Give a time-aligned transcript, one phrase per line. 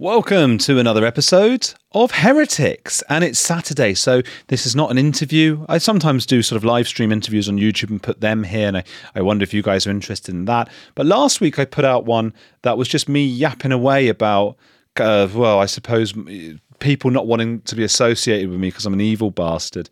[0.00, 5.66] Welcome to another episode of Heretics, and it's Saturday, so this is not an interview.
[5.68, 8.78] I sometimes do sort of live stream interviews on YouTube and put them here, and
[8.78, 8.84] I,
[9.14, 10.70] I wonder if you guys are interested in that.
[10.94, 12.32] But last week I put out one
[12.62, 14.56] that was just me yapping away about,
[14.96, 16.14] uh, well, I suppose
[16.78, 19.90] people not wanting to be associated with me because I'm an evil bastard.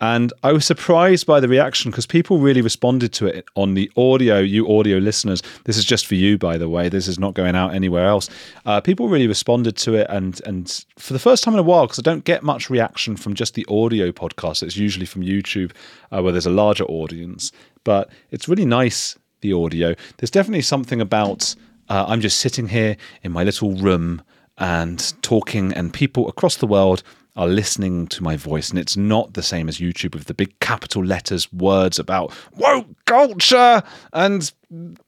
[0.00, 3.90] And I was surprised by the reaction because people really responded to it on the
[3.96, 5.42] audio, you audio listeners.
[5.64, 6.88] This is just for you, by the way.
[6.88, 8.30] This is not going out anywhere else.
[8.64, 10.06] Uh, people really responded to it.
[10.08, 13.16] And, and for the first time in a while, because I don't get much reaction
[13.16, 15.72] from just the audio podcast, it's usually from YouTube
[16.10, 17.52] uh, where there's a larger audience.
[17.84, 19.94] But it's really nice, the audio.
[20.16, 21.54] There's definitely something about
[21.90, 24.22] uh, I'm just sitting here in my little room
[24.56, 27.02] and talking, and people across the world
[27.36, 30.58] are listening to my voice, and it's not the same as YouTube with the big
[30.60, 34.52] capital letters, words about woke culture and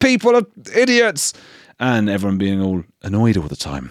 [0.01, 1.33] people are idiots,
[1.81, 3.91] and everyone being all annoyed all the time.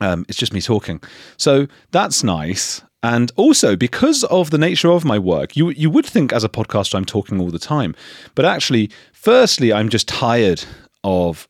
[0.00, 1.02] Um, it's just me talking,
[1.36, 2.82] so that's nice.
[3.02, 6.48] And also, because of the nature of my work, you you would think as a
[6.48, 7.94] podcaster I'm talking all the time,
[8.34, 10.64] but actually, firstly, I'm just tired
[11.04, 11.48] of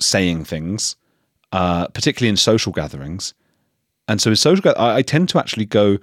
[0.00, 0.96] saying things,
[1.52, 3.34] uh, particularly in social gatherings.
[4.08, 5.98] And so in social, I, I tend to actually go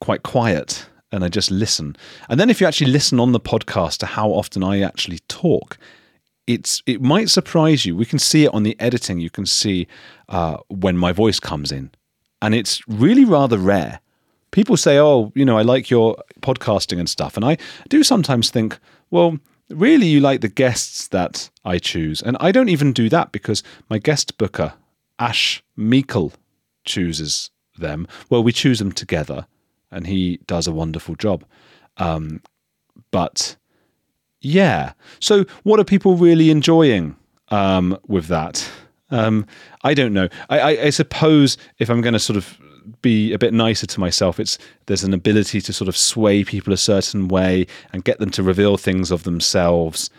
[0.00, 1.96] quite quiet and I just listen.
[2.28, 5.78] And then if you actually listen on the podcast to how often I actually talk,
[6.46, 7.94] it's it might surprise you.
[7.94, 9.20] We can see it on the editing.
[9.20, 9.86] You can see
[10.28, 11.90] uh, when my voice comes in,
[12.40, 14.00] and it's really rather rare.
[14.50, 18.50] People say, "Oh, you know, I like your podcasting and stuff," and I do sometimes
[18.50, 18.78] think,
[19.10, 19.38] "Well,
[19.68, 23.62] really, you like the guests that I choose," and I don't even do that because
[23.90, 24.72] my guest booker,
[25.18, 26.32] Ash Meikle,
[26.88, 28.08] chooses them.
[28.28, 29.46] Well, we choose them together,
[29.90, 31.44] and he does a wonderful job.
[31.96, 32.42] Um,
[33.10, 33.56] but
[34.40, 37.16] yeah, so what are people really enjoying
[37.48, 38.68] um, with that?
[39.10, 39.46] Um,
[39.82, 40.28] I don't know.
[40.48, 42.58] I, I, I suppose if I'm going to sort of
[43.02, 46.72] be a bit nicer to myself, it's there's an ability to sort of sway people
[46.72, 50.10] a certain way and get them to reveal things of themselves,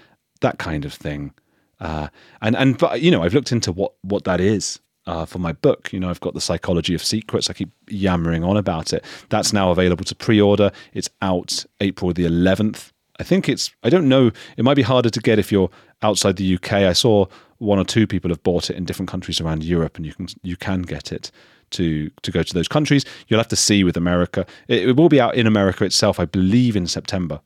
[0.42, 1.34] that kind of thing.
[1.80, 2.10] Uh,
[2.42, 5.52] and and but you know, I've looked into what what that is uh, for my
[5.52, 5.92] book.
[5.92, 7.50] You know, I've got the Psychology of Secrets.
[7.50, 9.04] I keep yammering on about it.
[9.30, 10.72] That's now available to pre-order.
[10.94, 12.92] It's out April the 11th.
[13.20, 13.74] I think it's.
[13.84, 14.32] I don't know.
[14.56, 15.72] It might be harder to get if you're
[16.04, 16.74] outside the UK.
[16.74, 17.26] I saw
[17.58, 20.28] one or two people have bought it in different countries around Europe, and you can
[20.44, 21.32] you can get it
[21.72, 23.04] to to go to those countries.
[23.28, 24.46] You'll have to see with America.
[24.70, 27.42] It, it will be out in America itself, I believe, in September.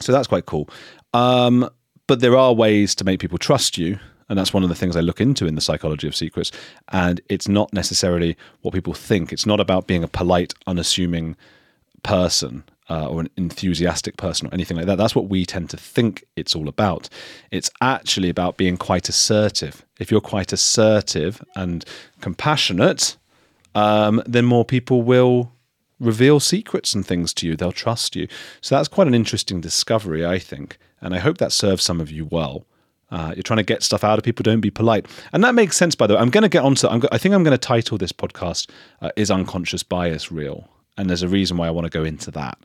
[0.00, 0.68] So that's quite cool.
[1.12, 1.68] Um,
[2.06, 3.98] but there are ways to make people trust you
[4.28, 6.50] and that's one of the things I look into in the psychology of secrets.
[6.88, 9.32] And it's not necessarily what people think.
[9.32, 11.36] It's not about being a polite, unassuming
[12.02, 14.96] person uh, or an enthusiastic person or anything like that.
[14.96, 17.08] That's what we tend to think it's all about.
[17.50, 19.84] It's actually about being quite assertive.
[19.98, 21.84] If you're quite assertive and
[22.20, 23.16] compassionate,
[23.74, 25.52] um, then more people will
[26.00, 27.56] reveal secrets and things to you.
[27.56, 28.28] They'll trust you.
[28.60, 30.78] So that's quite an interesting discovery, I think.
[31.00, 32.66] And I hope that serves some of you well.
[33.14, 34.42] Uh, you're trying to get stuff out of people.
[34.42, 35.94] Don't be polite, and that makes sense.
[35.94, 36.88] By the way, I'm going to get onto.
[36.88, 38.68] I'm, I think I'm going to title this podcast
[39.00, 42.32] uh, "Is Unconscious Bias Real?" And there's a reason why I want to go into
[42.32, 42.58] that.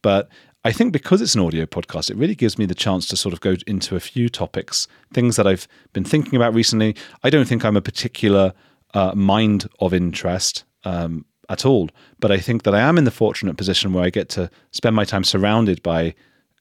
[0.00, 0.30] But
[0.64, 3.34] I think because it's an audio podcast, it really gives me the chance to sort
[3.34, 6.96] of go into a few topics, things that I've been thinking about recently.
[7.22, 8.54] I don't think I'm a particular
[8.94, 13.10] uh, mind of interest um, at all, but I think that I am in the
[13.10, 16.14] fortunate position where I get to spend my time surrounded by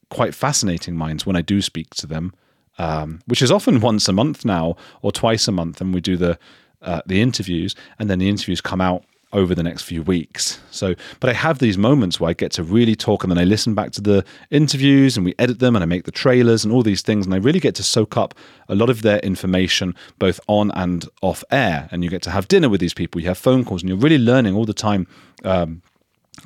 [0.09, 2.33] quite fascinating minds when I do speak to them
[2.77, 6.17] um, which is often once a month now or twice a month, and we do
[6.17, 6.37] the
[6.81, 9.03] uh, the interviews, and then the interviews come out
[9.33, 10.59] over the next few weeks.
[10.71, 13.43] So, but I have these moments where I get to really talk, and then I
[13.43, 16.73] listen back to the interviews, and we edit them, and I make the trailers and
[16.73, 18.33] all these things, and I really get to soak up
[18.69, 21.89] a lot of their information both on and off air.
[21.91, 23.97] And you get to have dinner with these people, you have phone calls, and you're
[23.97, 25.07] really learning all the time.
[25.43, 25.81] Um,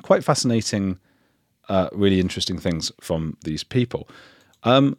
[0.02, 0.98] quite fascinating,
[1.68, 4.08] uh, really interesting things from these people.
[4.64, 4.96] Um,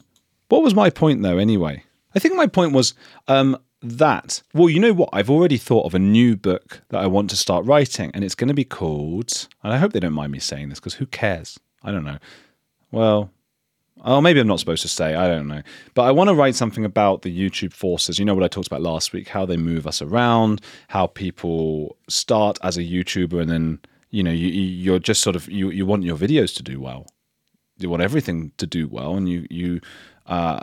[0.52, 1.84] what was my point though, anyway?
[2.14, 2.94] I think my point was
[3.28, 5.10] um, that, well, you know what?
[5.14, 8.36] I've already thought of a new book that I want to start writing, and it's
[8.36, 11.06] going to be called, and I hope they don't mind me saying this because who
[11.06, 11.60] cares?
[11.84, 12.18] I don't know.
[12.92, 13.32] Well,
[14.04, 15.14] Oh, maybe I'm not supposed to say.
[15.14, 15.62] I don't know.
[15.94, 18.18] But I want to write something about the YouTube forces.
[18.18, 21.98] You know what I talked about last week, how they move us around, how people
[22.10, 25.86] start as a YouTuber and then, you know, you, you're just sort of, you, you
[25.86, 27.06] want your videos to do well.
[27.78, 29.16] You want everything to do well.
[29.16, 29.82] And you, you
[30.28, 30.62] uh,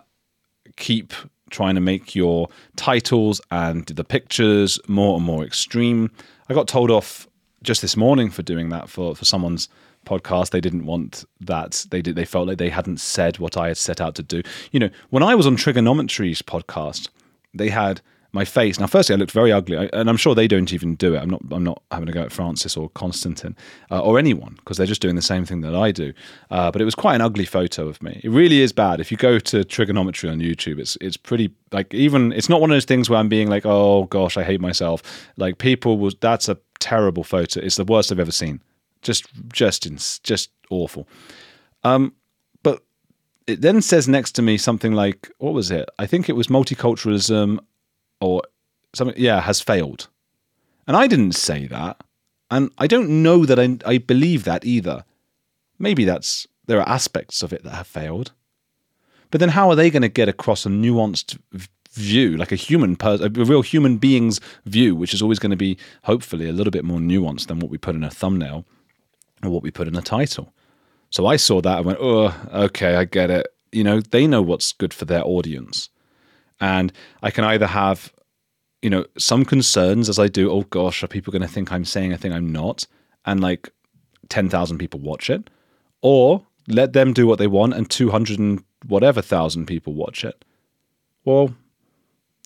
[0.76, 1.12] keep
[1.50, 6.10] trying to make your titles and the pictures more and more extreme.
[6.48, 7.26] I got told off
[7.62, 9.68] just this morning for doing that for, for someone's
[10.06, 10.50] podcast.
[10.50, 11.86] They didn't want that.
[11.90, 12.16] They did.
[12.16, 14.42] They felt like they hadn't said what I had set out to do.
[14.72, 17.08] You know, when I was on Trigonometry's podcast,
[17.54, 18.00] they had
[18.32, 18.78] my face.
[18.78, 21.18] Now, firstly, I looked very ugly, I, and I'm sure they don't even do it.
[21.18, 21.42] I'm not.
[21.50, 23.56] I'm not having a go at Francis or Konstantin
[23.90, 26.12] uh, or anyone because they're just doing the same thing that I do.
[26.50, 28.20] Uh, but it was quite an ugly photo of me.
[28.22, 29.00] It really is bad.
[29.00, 32.70] If you go to trigonometry on YouTube, it's it's pretty like even it's not one
[32.70, 35.02] of those things where I'm being like, oh gosh, I hate myself.
[35.36, 37.60] Like people was that's a terrible photo.
[37.60, 38.60] It's the worst I've ever seen.
[39.00, 39.88] Just just
[40.22, 41.08] just awful.
[41.82, 42.12] Um,
[42.62, 42.82] but
[43.46, 45.88] it then says next to me something like, what was it?
[45.98, 47.60] I think it was multiculturalism
[48.20, 48.42] or
[48.94, 50.08] something, yeah, has failed.
[50.86, 52.02] And I didn't say that.
[52.50, 55.04] And I don't know that I, I believe that either.
[55.78, 58.32] Maybe that's, there are aspects of it that have failed.
[59.30, 61.38] But then how are they going to get across a nuanced
[61.92, 65.56] view, like a human person, a real human being's view, which is always going to
[65.56, 68.64] be hopefully a little bit more nuanced than what we put in a thumbnail
[69.42, 70.52] or what we put in a title.
[71.10, 73.48] So I saw that and went, oh, okay, I get it.
[73.72, 75.90] You know, they know what's good for their audience.
[76.60, 78.12] And I can either have,
[78.82, 81.84] you know, some concerns as I do, oh gosh, are people going to think I'm
[81.84, 82.86] saying a thing I'm not?
[83.24, 83.70] And like
[84.28, 85.50] 10,000 people watch it.
[86.02, 90.44] Or let them do what they want and 200 and whatever thousand people watch it.
[91.24, 91.54] Well,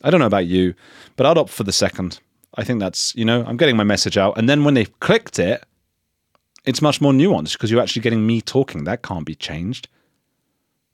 [0.02, 0.74] I don't know about you,
[1.16, 2.20] but I'd opt for the second.
[2.54, 4.36] I think that's, you know, I'm getting my message out.
[4.36, 5.64] And then when they've clicked it,
[6.64, 8.84] it's much more nuanced because you're actually getting me talking.
[8.84, 9.88] That can't be changed.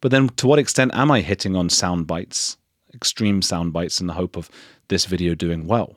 [0.01, 2.57] But then to what extent am I hitting on sound bites,
[2.95, 4.51] extreme sound bites, in the hope of
[4.89, 5.97] this video doing well?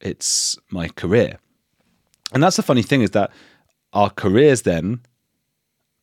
[0.00, 1.38] It's my career.
[2.32, 3.30] And that's the funny thing is that
[3.92, 5.00] our careers then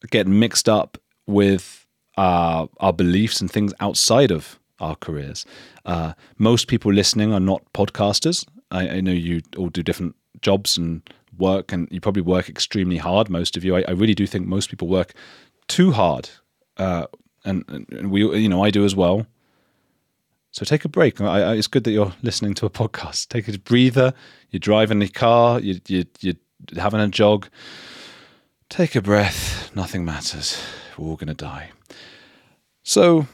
[0.10, 1.86] get mixed up with
[2.18, 5.46] uh, our beliefs and things outside of our careers.
[5.86, 8.46] Uh, most people listening are not podcasters.
[8.72, 11.02] I, I, know you all do different jobs and
[11.38, 13.30] work, and you probably work extremely hard.
[13.30, 15.14] Most of you, I, I really do think most people work
[15.68, 16.30] too hard,
[16.78, 17.08] uh,
[17.46, 19.26] and, and, we, you know, I do as well.
[20.52, 21.22] So take a break.
[21.22, 23.28] I, it's good that you're listening to a podcast.
[23.28, 24.14] Take a breather.
[24.50, 25.60] You're driving the car.
[25.60, 26.36] You, you, you're
[26.76, 27.48] having a jog.
[28.70, 29.72] Take a breath.
[29.76, 30.62] Nothing matters.
[30.98, 31.72] We're all going to die.
[32.84, 33.28] So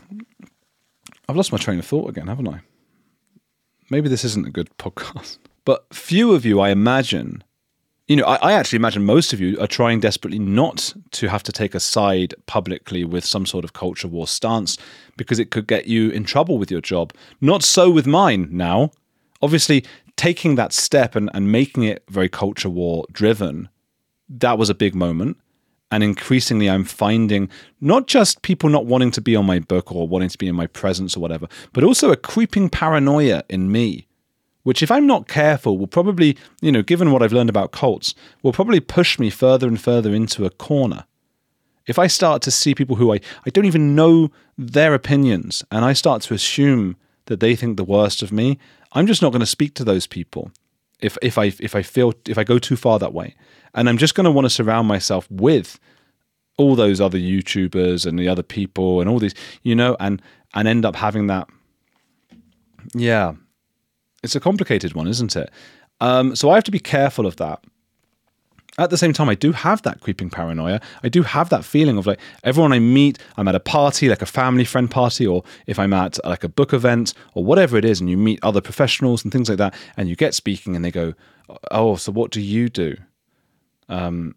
[1.28, 2.62] I've lost my train of thought again, haven't I?
[3.90, 5.38] Maybe this isn't a good podcast.
[5.64, 7.44] But few of you, I imagine,
[8.08, 11.42] you know, I, I, actually imagine most of you are trying desperately not to have
[11.44, 14.78] to take a side publicly with some sort of culture war stance
[15.18, 17.14] because it could get you in trouble with your job.
[17.42, 18.92] Not so with mine now.
[19.42, 19.84] Obviously,
[20.18, 23.70] taking that step and, and making it very culture war driven,
[24.30, 25.38] that was a big moment.
[25.92, 27.50] And increasingly, I'm finding
[27.82, 30.56] not just people not wanting to be on my book or wanting to be in
[30.56, 34.08] my presence or whatever, but also a creeping paranoia in me
[34.66, 38.14] which if I'm not careful will probably, you know, given what I've learned about cults,
[38.44, 41.06] will probably push me further and further into a corner.
[41.86, 45.86] If I start to see people who I, I don't even know their opinions and
[45.86, 46.96] I start to assume
[47.28, 48.58] that they think the worst of me,
[48.94, 50.52] I'm just not going to speak to those people
[51.00, 53.36] if if I if I feel if I go too far that way.
[53.76, 55.80] And I'm just going to want to surround myself with
[56.58, 60.22] all those other YouTubers and the other people and all these, you know, and
[60.54, 61.48] and end up having that
[62.94, 63.34] yeah,
[64.26, 65.50] it's a complicated one, isn't it?
[66.02, 67.64] Um, so I have to be careful of that.
[68.78, 70.82] At the same time, I do have that creeping paranoia.
[71.02, 74.22] I do have that feeling of like everyone I meet, I'm at a party, like
[74.22, 77.86] a family friend party, or if I'm at like a book event or whatever it
[77.86, 80.84] is, and you meet other professionals and things like that, and you get speaking and
[80.84, 81.14] they go,
[81.72, 82.98] Oh, so what do you do?
[83.88, 84.36] Um,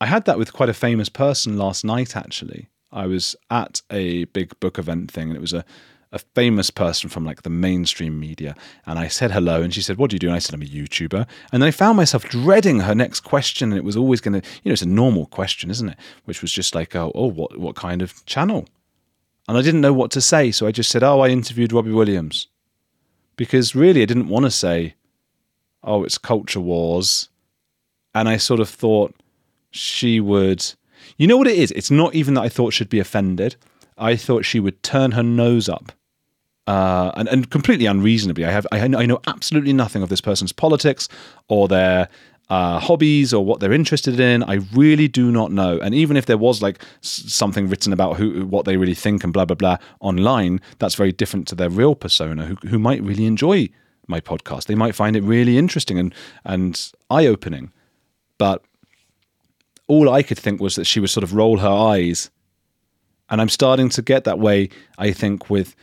[0.00, 2.68] I had that with quite a famous person last night, actually.
[2.90, 5.64] I was at a big book event thing, and it was a
[6.10, 8.54] a famous person from like the mainstream media.
[8.86, 10.28] And I said hello, and she said, What do you do?
[10.28, 11.26] And I said, I'm a YouTuber.
[11.52, 13.70] And then I found myself dreading her next question.
[13.72, 15.98] And it was always going to, you know, it's a normal question, isn't it?
[16.24, 18.66] Which was just like, Oh, oh what, what kind of channel?
[19.46, 20.50] And I didn't know what to say.
[20.50, 22.48] So I just said, Oh, I interviewed Robbie Williams.
[23.36, 24.94] Because really, I didn't want to say,
[25.82, 27.28] Oh, it's Culture Wars.
[28.14, 29.14] And I sort of thought
[29.70, 30.64] she would.
[31.18, 31.70] You know what it is?
[31.72, 33.56] It's not even that I thought she'd be offended.
[33.98, 35.92] I thought she would turn her nose up
[36.68, 38.44] uh, and, and completely unreasonably.
[38.44, 41.08] I have I, I know absolutely nothing of this person's politics
[41.48, 42.08] or their
[42.50, 44.42] uh, hobbies or what they're interested in.
[44.42, 45.78] I really do not know.
[45.80, 49.32] And even if there was like something written about who what they really think and
[49.32, 53.24] blah blah blah online, that's very different to their real persona who who might really
[53.24, 53.70] enjoy
[54.06, 54.66] my podcast.
[54.66, 57.72] They might find it really interesting and and eye opening.
[58.36, 58.62] But
[59.86, 62.30] all I could think was that she would sort of roll her eyes.
[63.30, 65.74] And I'm starting to get that way, I think, with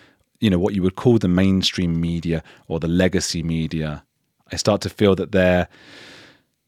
[0.46, 4.04] you know what you would call the mainstream media or the legacy media.
[4.52, 5.68] I start to feel that they're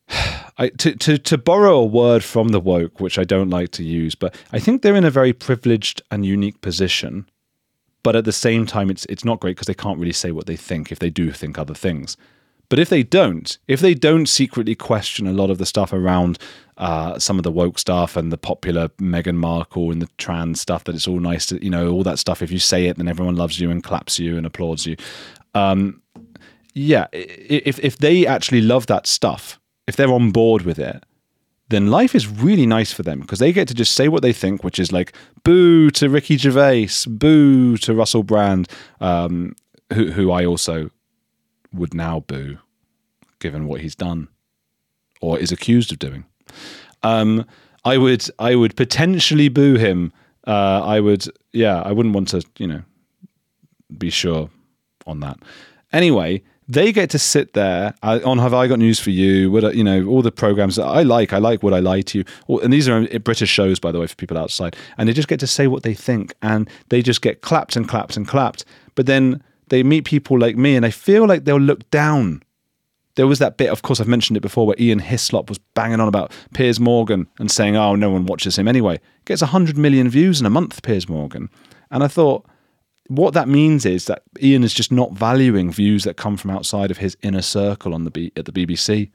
[0.59, 3.83] I, to, to, to borrow a word from the woke, which I don't like to
[3.83, 7.27] use, but I think they're in a very privileged and unique position
[8.07, 10.45] but at the same time, it's it's not great because they can't really say what
[10.45, 12.15] they think if they do think other things.
[12.69, 16.37] But if they don't, if they don't secretly question a lot of the stuff around
[16.77, 20.83] uh, some of the woke stuff and the popular Meghan Markle and the trans stuff,
[20.83, 22.41] that it's all nice to, you know, all that stuff.
[22.41, 24.97] If you say it, then everyone loves you and claps you and applauds you.
[25.55, 26.01] Um,
[26.73, 31.03] yeah, if if they actually love that stuff, if they're on board with it,
[31.69, 34.33] then life is really nice for them because they get to just say what they
[34.33, 38.67] think, which is like boo to Ricky Gervais, boo to Russell Brand,
[39.01, 39.55] um,
[39.93, 40.91] who who I also
[41.77, 42.57] would now boo,
[43.39, 44.27] given what he's done
[45.21, 46.25] or is accused of doing.
[47.03, 47.45] Um,
[47.85, 50.11] I would I would potentially boo him.
[50.45, 52.83] Uh, I would yeah I wouldn't want to you know
[53.97, 54.49] be sure
[55.05, 55.37] on that.
[55.93, 59.49] Anyway, they get to sit there on Have I Got News for You?
[59.49, 61.31] What you know, all the programs that I like.
[61.31, 64.07] I like Would I Lie to You, and these are British shows, by the way,
[64.07, 64.75] for people outside.
[64.97, 67.87] And they just get to say what they think, and they just get clapped and
[67.87, 68.65] clapped and clapped.
[68.95, 72.43] But then they meet people like me, and I feel like they'll look down.
[73.15, 75.99] There was that bit, of course, I've mentioned it before, where Ian Hislop was banging
[75.99, 80.09] on about Piers Morgan and saying, "Oh, no one watches him anyway." Gets hundred million
[80.09, 81.49] views in a month, Piers Morgan,
[81.89, 82.45] and I thought
[83.07, 86.91] what that means is that Ian is just not valuing views that come from outside
[86.91, 89.09] of his inner circle on the B- at the BBC.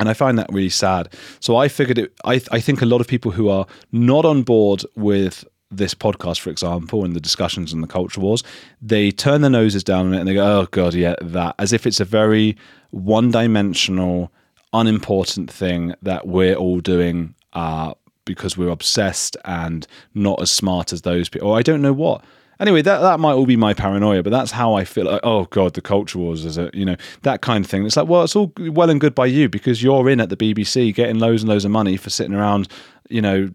[0.00, 1.12] And I find that really sad.
[1.40, 2.14] So I figured it.
[2.24, 6.40] I, I think a lot of people who are not on board with this podcast,
[6.40, 8.42] for example, and the discussions and the culture wars,
[8.80, 11.72] they turn their noses down on it and they go, "Oh God, yeah, that," as
[11.72, 12.56] if it's a very
[12.90, 14.32] one-dimensional,
[14.72, 17.92] unimportant thing that we're all doing uh,
[18.24, 21.48] because we're obsessed and not as smart as those people.
[21.48, 22.24] Or I don't know what.
[22.60, 25.04] Anyway, that, that might all be my paranoia, but that's how I feel.
[25.04, 27.86] Like, oh God, the culture wars is a you know that kind of thing.
[27.86, 30.36] It's like, well, it's all well and good by you because you're in at the
[30.36, 32.68] BBC, getting loads and loads of money for sitting around,
[33.08, 33.50] you know,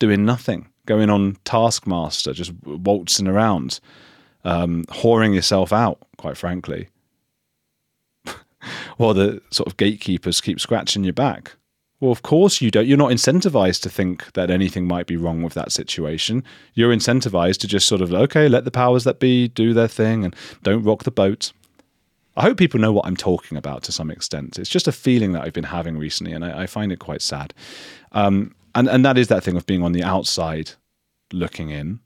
[0.00, 3.78] doing nothing, going on Taskmaster, just waltzing around,
[4.44, 6.00] um, whoring yourself out.
[6.16, 6.88] Quite frankly,
[8.96, 11.52] while the sort of gatekeepers keep scratching your back.
[12.00, 12.86] Well, of course you don't.
[12.86, 16.44] You're not incentivized to think that anything might be wrong with that situation.
[16.74, 20.24] You're incentivized to just sort of, okay, let the powers that be do their thing
[20.24, 21.52] and don't rock the boat.
[22.36, 24.60] I hope people know what I'm talking about to some extent.
[24.60, 27.20] It's just a feeling that I've been having recently, and I, I find it quite
[27.20, 27.52] sad.
[28.12, 30.72] Um, and and that is that thing of being on the outside,
[31.32, 32.00] looking in.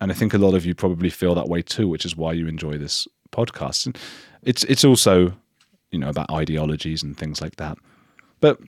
[0.00, 2.32] And I think a lot of you probably feel that way too, which is why
[2.32, 3.86] you enjoy this podcast.
[3.86, 3.98] And
[4.42, 5.34] it's it's also,
[5.90, 7.78] you know, about ideologies and things like that.
[8.40, 8.60] But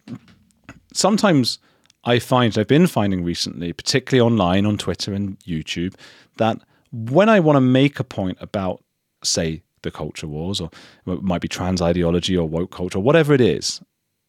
[0.92, 1.58] sometimes
[2.04, 5.94] I find, I've been finding recently, particularly online on Twitter and YouTube,
[6.38, 6.58] that
[6.92, 8.82] when I want to make a point about,
[9.22, 10.70] say, the culture wars, or
[11.06, 13.80] it might be trans ideology or woke culture, whatever it is,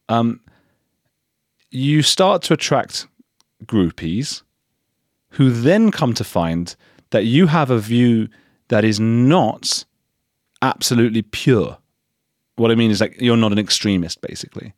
[0.09, 0.41] um,
[1.71, 3.07] you start to attract
[3.65, 4.43] groupies
[5.31, 6.75] who then come to find
[7.11, 8.27] that you have a view
[8.67, 9.85] that is not
[10.61, 11.77] absolutely pure.
[12.57, 14.73] What I mean is like you're not an extremist, basically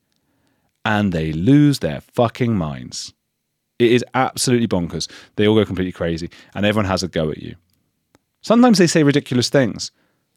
[0.85, 3.13] and they lose their fucking minds.
[3.79, 5.09] It is absolutely bonkers.
[5.35, 7.55] They all go completely crazy, and everyone has a go at you.
[8.41, 9.91] Sometimes they say ridiculous things.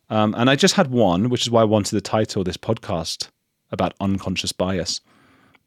[0.09, 3.29] Um, and I just had one, which is why I wanted to title this podcast
[3.73, 5.01] about unconscious bias.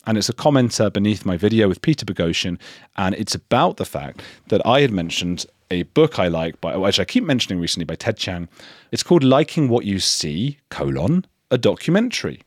[0.05, 2.57] And it's a commenter beneath my video with Peter Boghossian,
[2.97, 6.99] and it's about the fact that I had mentioned a book I like, by, which
[6.99, 8.47] I keep mentioning recently, by Ted Chiang.
[8.91, 12.41] It's called "Liking What You See: colon a documentary."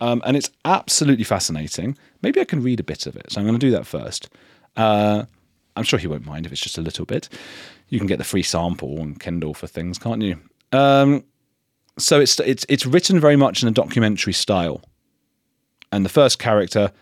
[0.00, 1.96] Um, and it's absolutely fascinating.
[2.22, 3.32] Maybe I can read a bit of it.
[3.32, 4.28] So I'm going to do that first.
[4.76, 5.24] Uh,
[5.76, 7.28] I'm sure he won't mind if it's just a little bit.
[7.88, 10.38] You can get the free sample on Kindle for things, can't you?
[10.72, 11.24] Um,
[11.98, 14.82] so it's it's it's written very much in a documentary style.
[15.90, 16.92] And the first character,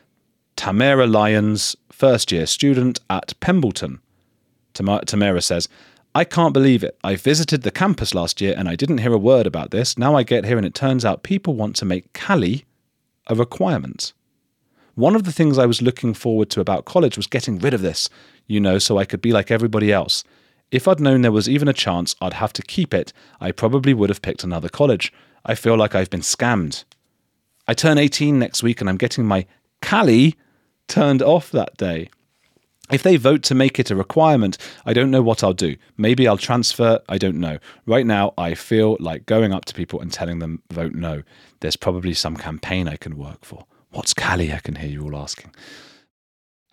[0.57, 4.01] Tamara Lyons, first year student at Pembleton.
[4.75, 5.69] Tamara says,
[6.15, 6.99] I can't believe it.
[7.05, 9.99] I visited the campus last year and I didn't hear a word about this.
[9.99, 12.65] Now I get here and it turns out people want to make calli
[13.27, 14.13] a requirement.
[14.95, 17.83] One of the things I was looking forward to about college was getting rid of
[17.83, 18.09] this,
[18.47, 20.25] you know, so I could be like everybody else.
[20.71, 23.93] If I'd known there was even a chance I'd have to keep it, I probably
[23.93, 25.13] would have picked another college.
[25.45, 26.85] I feel like I've been scammed.
[27.69, 29.47] I turn 18 next week and I'm getting my
[29.83, 30.35] calli
[30.89, 32.09] turned off that day.
[32.91, 35.77] If they vote to make it a requirement, I don't know what I'll do.
[35.97, 37.59] Maybe I'll transfer, I don't know.
[37.85, 41.25] Right now, I feel like going up to people and telling them vote no.
[41.61, 43.67] There's probably some campaign I can work for.
[43.91, 44.55] What's calli?
[44.55, 45.53] I can hear you all asking.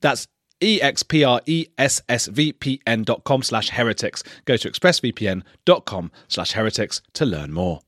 [0.00, 0.26] That's
[0.60, 4.22] expressvpn.com slash heretics.
[4.44, 7.80] Go to expressvpn.com slash heretics to learn more.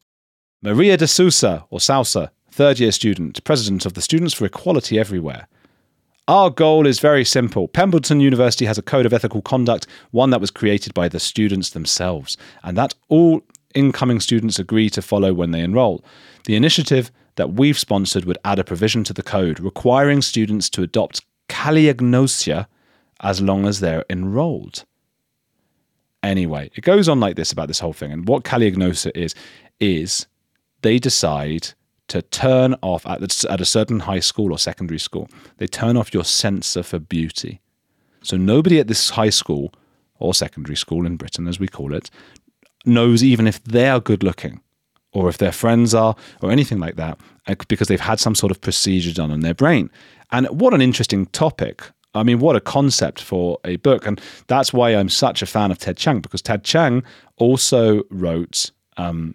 [0.63, 5.49] Maria de Sousa, or Sousa, third year student, president of the Students for Equality Everywhere.
[6.29, 7.67] Our goal is very simple.
[7.67, 11.71] Pembleton University has a code of ethical conduct, one that was created by the students
[11.71, 13.43] themselves, and that all
[13.75, 16.05] incoming students agree to follow when they enroll.
[16.45, 20.83] The initiative that we've sponsored would add a provision to the code requiring students to
[20.83, 22.67] adopt calliagnosia
[23.21, 24.85] as long as they're enrolled.
[26.23, 28.13] Anyway, it goes on like this about this whole thing.
[28.13, 29.35] And what calliagnosia is,
[29.81, 30.27] is
[30.83, 31.73] they decide
[32.09, 36.15] to turn off at, at a certain high school or secondary school, they turn off
[36.15, 37.61] your sensor for beauty.
[38.23, 39.73] So nobody at this high school
[40.19, 42.11] or secondary school in Britain, as we call it,
[42.85, 44.61] knows even if they are good looking
[45.13, 48.51] or if their friends are or anything like that uh, because they've had some sort
[48.51, 49.91] of procedure done on their brain.
[50.33, 51.83] And what an interesting topic.
[52.15, 54.07] I mean, what a concept for a book.
[54.07, 57.05] And that's why I'm such a fan of Ted Chiang because Ted Chiang
[57.37, 59.35] also wrote um,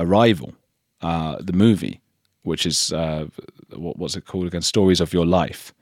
[0.00, 0.54] Arrival,
[1.02, 2.00] uh, the movie,
[2.42, 3.26] which is uh,
[3.74, 4.62] what, what's it called again?
[4.62, 5.74] Stories of Your Life.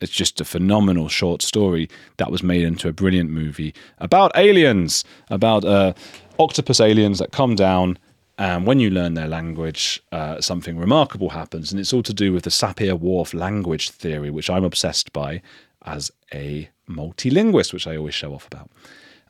[0.00, 5.04] It's just a phenomenal short story that was made into a brilliant movie about aliens,
[5.30, 5.92] about uh,
[6.38, 7.98] octopus aliens that come down.
[8.38, 11.70] And when you learn their language, uh, something remarkable happens.
[11.70, 15.42] And it's all to do with the Sapir Whorf language theory, which I'm obsessed by
[15.84, 18.70] as a multilinguist, which I always show off about.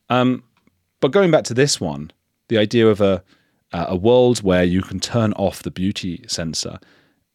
[0.09, 0.45] Um,
[1.01, 2.12] but going back to this one,
[2.49, 3.23] the idea of a
[3.73, 6.79] uh, a world where you can turn off the beauty sensor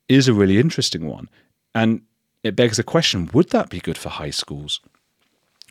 [0.07, 1.29] is a really interesting one.
[1.73, 2.01] And
[2.43, 4.79] it begs the question would that be good for high schools?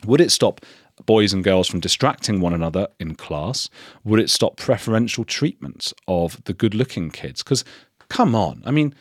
[0.05, 0.61] Would it stop
[1.05, 3.69] boys and girls from distracting one another in class?
[4.03, 7.43] Would it stop preferential treatment of the good looking kids?
[7.43, 7.63] Because,
[8.09, 8.93] come on, I mean,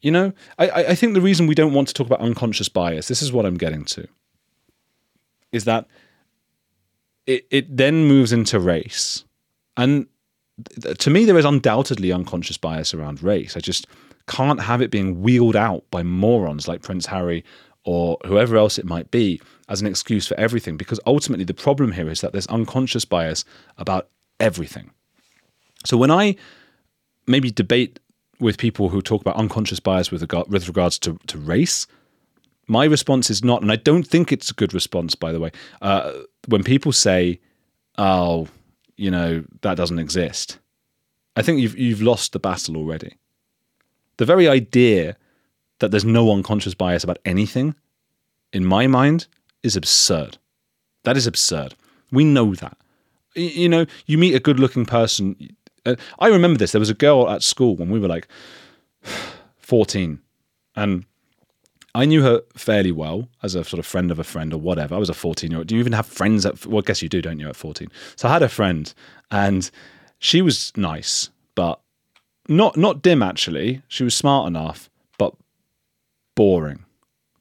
[0.00, 3.08] you know, I, I think the reason we don't want to talk about unconscious bias,
[3.08, 4.06] this is what I'm getting to,
[5.52, 5.86] is that
[7.26, 9.24] it, it then moves into race.
[9.76, 10.06] And
[10.98, 13.56] to me, there is undoubtedly unconscious bias around race.
[13.56, 13.86] I just
[14.26, 17.44] can't have it being wheeled out by morons like Prince Harry
[17.84, 20.76] or whoever else it might be as an excuse for everything.
[20.76, 23.44] Because ultimately, the problem here is that there's unconscious bias
[23.78, 24.08] about
[24.40, 24.90] everything.
[25.84, 26.36] So when I
[27.26, 27.98] maybe debate
[28.40, 31.86] with people who talk about unconscious bias with, regard, with regards to, to race,
[32.68, 35.50] my response is not, and I don't think it's a good response, by the way.
[35.80, 36.12] Uh,
[36.48, 37.40] when people say,
[37.96, 38.48] "Oh,
[38.96, 40.58] you know, that doesn't exist,"
[41.36, 43.16] I think you've you've lost the battle already.
[44.16, 45.16] The very idea
[45.78, 47.74] that there's no unconscious bias about anything,
[48.52, 49.28] in my mind,
[49.66, 50.38] is absurd.
[51.04, 51.74] That is absurd.
[52.10, 52.76] We know that.
[53.34, 55.36] You know, you meet a good looking person.
[55.84, 56.72] Uh, I remember this.
[56.72, 58.28] There was a girl at school when we were like
[59.58, 60.20] 14,
[60.74, 61.04] and
[61.96, 64.94] I knew her fairly well as a sort of friend of a friend or whatever.
[64.94, 65.66] I was a 14 year old.
[65.66, 67.88] Do you even have friends at, well, I guess you do, don't you, at 14?
[68.16, 68.92] So I had a friend
[69.30, 69.70] and
[70.18, 71.80] she was nice, but
[72.48, 73.80] not, not dim actually.
[73.88, 75.34] She was smart enough, but
[76.34, 76.84] boring.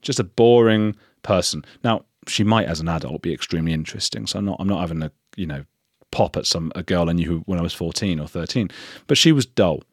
[0.02, 1.66] Just a boring person.
[1.84, 4.28] Now, she might as an adult be extremely interesting.
[4.28, 5.66] So I'm not, I'm not having a, you know,
[6.12, 8.70] pop at some, a girl I knew when I was 14 or 13,
[9.08, 9.84] but she was dull.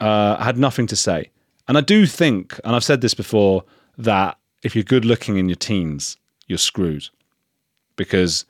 [0.00, 1.30] Uh, had nothing to say.
[1.68, 3.64] And I do think, and I've said this before,
[3.96, 6.16] that if you're good looking in your teens,
[6.46, 7.08] you're screwed
[7.96, 8.44] because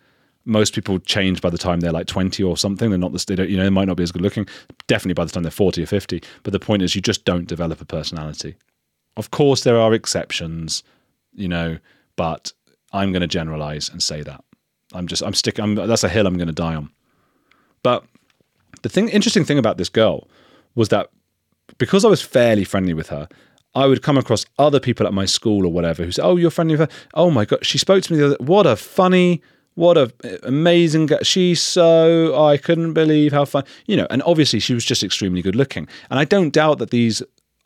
[0.44, 2.90] most people change by the time they're like 20 or something.
[2.90, 4.46] They're not the they don't, you know, they might not be as good looking.
[4.86, 6.22] Definitely by the time they're 40 or 50.
[6.42, 8.56] But the point is, you just don't develop a personality.
[9.16, 10.82] Of course, there are exceptions,
[11.32, 11.78] you know,
[12.16, 12.52] but
[12.92, 14.44] I'm going to generalize and say that.
[14.92, 16.90] I'm just, I'm sticking, I'm, that's a hill I'm going to die on.
[17.82, 18.04] But
[18.82, 20.28] the thing, interesting thing about this girl
[20.74, 21.10] was that
[21.78, 23.28] because I was fairly friendly with her,
[23.74, 26.50] I would come across other people at my school or whatever who said, "Oh, you're
[26.50, 28.36] friendly with her." Oh my god, she spoke to me the other.
[28.38, 29.42] What a funny,
[29.74, 31.06] what a eh, amazing.
[31.06, 31.18] Guy.
[31.22, 32.44] She's so.
[32.44, 33.64] I couldn't believe how fun.
[33.86, 35.88] You know, and obviously she was just extremely good looking.
[36.10, 37.22] And I don't doubt that these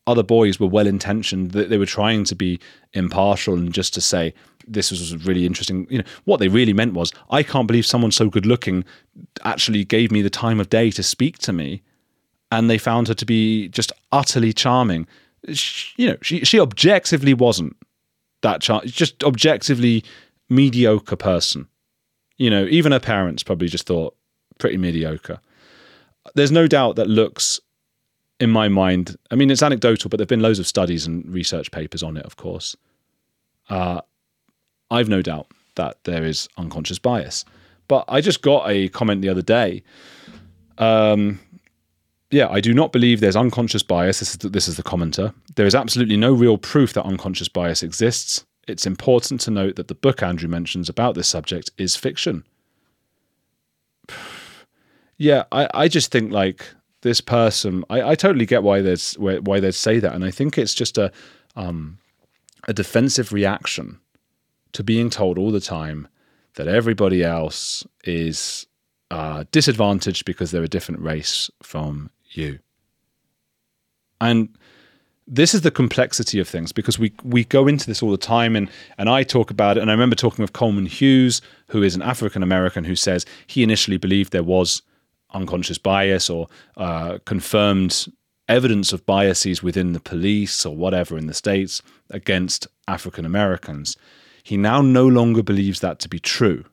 [0.07, 1.51] other boys were well intentioned.
[1.51, 2.61] That they were trying to be
[2.93, 4.33] impartial and just to say
[4.67, 5.87] this was really interesting.
[5.91, 8.85] You know, what they really meant was, I can't believe someone so good looking
[9.45, 11.83] actually gave me the time of day to speak to me,
[12.51, 15.07] and they found her to be just utterly charming
[15.53, 17.77] she, you know, she she objectively wasn't
[18.43, 18.87] that child.
[18.87, 20.05] Just objectively
[20.49, 21.69] mediocre person.
[22.37, 24.15] You know, even her parents probably just thought
[24.59, 25.41] pretty mediocre.
[26.35, 27.61] There's no doubt that looks,
[28.41, 31.71] in my mind, I mean, it's anecdotal, but there've been loads of studies and research
[31.71, 32.77] papers on it, of course.
[33.71, 34.01] Uh,
[34.91, 37.45] I've no doubt that there is unconscious bias.
[37.89, 39.83] But I just got a comment the other day
[40.79, 41.41] um,
[42.31, 44.21] yeah, I do not believe there's unconscious bias.
[44.21, 45.33] This is, the, this is the commenter.
[45.55, 48.45] There is absolutely no real proof that unconscious bias exists.
[48.67, 52.45] It's important to note that the book Andrew mentions about this subject is fiction.
[55.19, 56.63] Yeah, I, I just think like
[57.01, 60.59] this person, I, I totally get why there's why they'd say that, and I think
[60.59, 61.11] it's just a
[61.57, 61.97] um,
[62.69, 63.99] a defensive reaction
[64.77, 66.07] to being told all the time
[66.57, 68.67] that everybody else is
[69.11, 72.59] uh, disadvantaged because they're a different race from you.
[74.21, 74.55] And
[75.27, 78.55] this is the complexity of things because we we go into this all the time
[78.55, 81.95] and and I talk about it and I remember talking with Coleman Hughes who is
[81.95, 84.83] an African American who says he initially believed there was
[85.33, 88.07] unconscious bias or uh, confirmed
[88.47, 93.97] evidence of biases within the police or whatever in the states against African Americans.
[94.47, 96.67] He now no longer believes that to be true.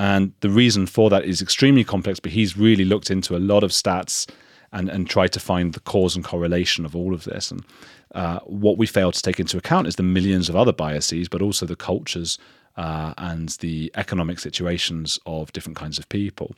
[0.00, 3.62] And the reason for that is extremely complex, but he's really looked into a lot
[3.62, 4.28] of stats
[4.72, 7.52] and, and tried to find the cause and correlation of all of this.
[7.52, 7.64] And
[8.16, 11.40] uh, what we fail to take into account is the millions of other biases, but
[11.40, 12.36] also the cultures
[12.76, 16.56] uh, and the economic situations of different kinds of people.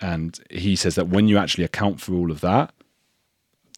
[0.00, 2.72] And he says that when you actually account for all of that,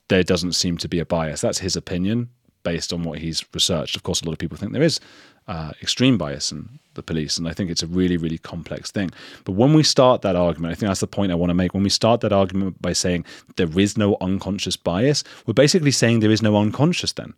[0.08, 1.40] there doesn't seem to be a bias.
[1.40, 2.28] That's his opinion
[2.72, 3.94] based on what he's researched.
[3.96, 4.98] Of course, a lot of people think there is
[5.46, 9.10] uh, extreme bias in the police, and I think it's a really, really complex thing.
[9.44, 11.74] But when we start that argument, I think that's the point I want to make.
[11.74, 13.24] When we start that argument by saying
[13.54, 17.34] there is no unconscious bias, we're basically saying there is no unconscious then.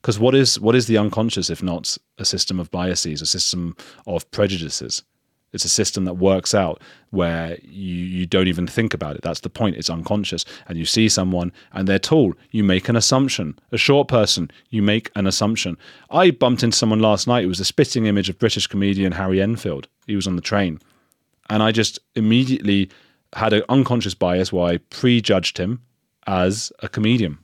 [0.00, 3.76] Because what is what is the unconscious if not a system of biases, a system
[4.04, 5.04] of prejudices?
[5.52, 9.22] It's a system that works out where you, you don't even think about it.
[9.22, 9.76] That's the point.
[9.76, 10.44] It's unconscious.
[10.66, 12.34] And you see someone and they're tall.
[12.50, 13.58] You make an assumption.
[13.70, 15.76] A short person, you make an assumption.
[16.10, 17.44] I bumped into someone last night.
[17.44, 19.88] It was a spitting image of British comedian Harry Enfield.
[20.06, 20.80] He was on the train.
[21.50, 22.90] And I just immediately
[23.34, 25.82] had an unconscious bias where I prejudged him
[26.26, 27.38] as a comedian.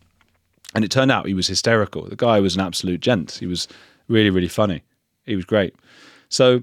[0.74, 2.08] And it turned out he was hysterical.
[2.08, 3.32] The guy was an absolute gent.
[3.32, 3.68] He was
[4.06, 4.82] really, really funny.
[5.24, 5.74] He was great.
[6.28, 6.62] So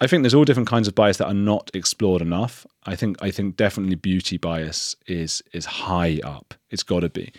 [0.00, 2.66] I think there's all different kinds of bias that are not explored enough.
[2.84, 6.54] I think I think definitely beauty bias is is high up.
[6.70, 7.32] It's got to be.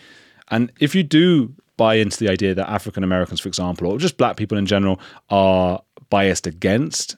[0.50, 4.16] And if you do buy into the idea that African Americans, for example, or just
[4.16, 4.98] black people in general,
[5.30, 7.16] are biased against,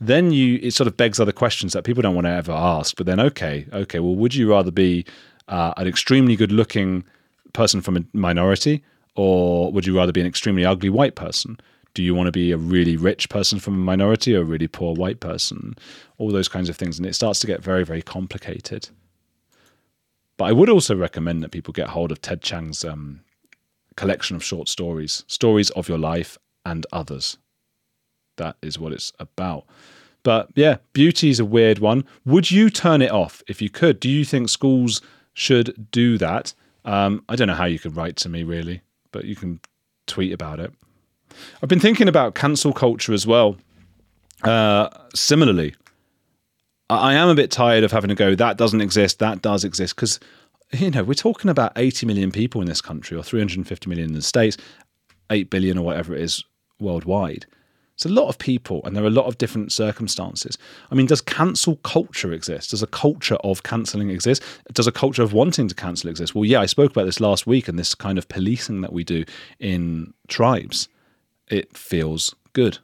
[0.00, 2.96] then you it sort of begs other questions that people don't want to ever ask.
[2.96, 5.06] But then, okay, okay, well, would you rather be
[5.48, 7.04] uh, an extremely good-looking
[7.54, 8.84] person from a minority,
[9.14, 11.58] or would you rather be an extremely ugly white person?
[11.94, 14.68] Do you want to be a really rich person from a minority or a really
[14.68, 15.76] poor white person?
[16.18, 16.98] All those kinds of things.
[16.98, 18.88] And it starts to get very, very complicated.
[20.36, 23.20] But I would also recommend that people get hold of Ted Chiang's um,
[23.96, 27.36] collection of short stories, stories of your life and others.
[28.36, 29.66] That is what it's about.
[30.22, 32.04] But yeah, beauty is a weird one.
[32.24, 34.00] Would you turn it off if you could?
[34.00, 35.02] Do you think schools
[35.34, 36.54] should do that?
[36.84, 39.60] Um, I don't know how you could write to me really, but you can
[40.06, 40.72] tweet about it.
[41.62, 43.56] I've been thinking about cancel culture as well.
[44.42, 45.74] Uh, similarly,
[46.90, 49.96] I am a bit tired of having to go, that doesn't exist, that does exist,
[49.96, 50.20] because,
[50.72, 54.14] you know, we're talking about 80 million people in this country or 350 million in
[54.14, 54.56] the States,
[55.30, 56.44] 8 billion or whatever it is
[56.80, 57.46] worldwide.
[57.94, 60.58] It's a lot of people, and there are a lot of different circumstances.
[60.90, 62.70] I mean, does cancel culture exist?
[62.70, 64.42] Does a culture of cancelling exist?
[64.72, 66.34] Does a culture of wanting to cancel exist?
[66.34, 69.04] Well, yeah, I spoke about this last week and this kind of policing that we
[69.04, 69.24] do
[69.60, 70.88] in tribes.
[71.52, 72.78] It feels good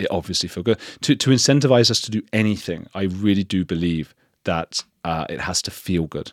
[0.00, 0.78] it obviously feels good.
[1.02, 5.62] To to incentivize us to do anything, I really do believe that uh, it has
[5.62, 6.32] to feel good.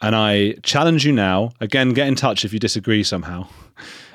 [0.00, 1.52] And I challenge you now.
[1.60, 3.46] Again, get in touch if you disagree somehow.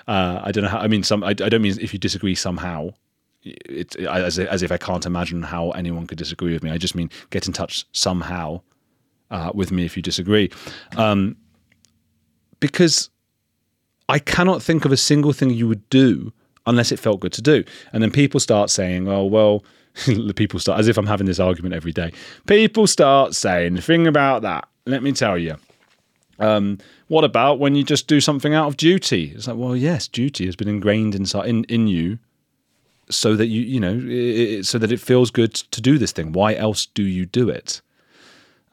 [0.05, 0.79] Uh, I don't know how.
[0.79, 1.23] I mean, some.
[1.23, 2.89] I, I don't mean if you disagree somehow.
[3.43, 6.71] It, as, as if I can't imagine how anyone could disagree with me.
[6.71, 8.59] I just mean get in touch somehow
[9.31, 10.51] uh, with me if you disagree,
[10.97, 11.37] um,
[12.59, 13.11] because
[14.09, 16.33] I cannot think of a single thing you would do
[16.65, 17.63] unless it felt good to do.
[17.91, 19.63] And then people start saying, oh, well,
[20.05, 22.11] the people start, as if I'm having this argument every day.
[22.47, 25.57] People start saying, the thing about that, let me tell you.
[26.39, 29.33] Um, what about when you just do something out of duty?
[29.35, 32.17] It's like, well, yes, duty has been ingrained inside in, in you
[33.09, 36.31] so that you, you know, it, so that it feels good to do this thing.
[36.31, 37.81] Why else do you do it?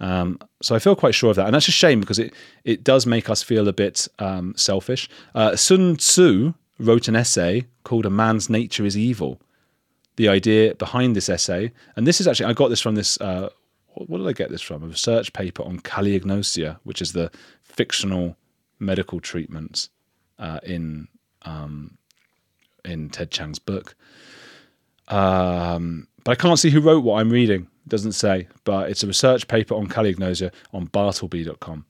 [0.00, 2.34] Um, so I feel quite sure of that, and that's a shame because it
[2.64, 5.08] it does make us feel a bit um, selfish.
[5.34, 9.40] Uh, Sun Tzu wrote an essay called A Man's Nature is Evil.
[10.16, 13.48] The idea behind this essay, and this is actually, I got this from this, uh,
[13.94, 14.82] what did I get this from?
[14.82, 17.30] A research paper on calliagnosia, which is the
[17.62, 18.36] fictional
[18.78, 19.88] medical treatment
[20.38, 21.08] uh, in
[21.42, 21.96] um,
[22.84, 23.94] in Ted Chiang's book.
[25.08, 27.62] Um, but I can't see who wrote what I'm reading.
[27.86, 31.84] It doesn't say, but it's a research paper on calliagnosia on bartleby.com.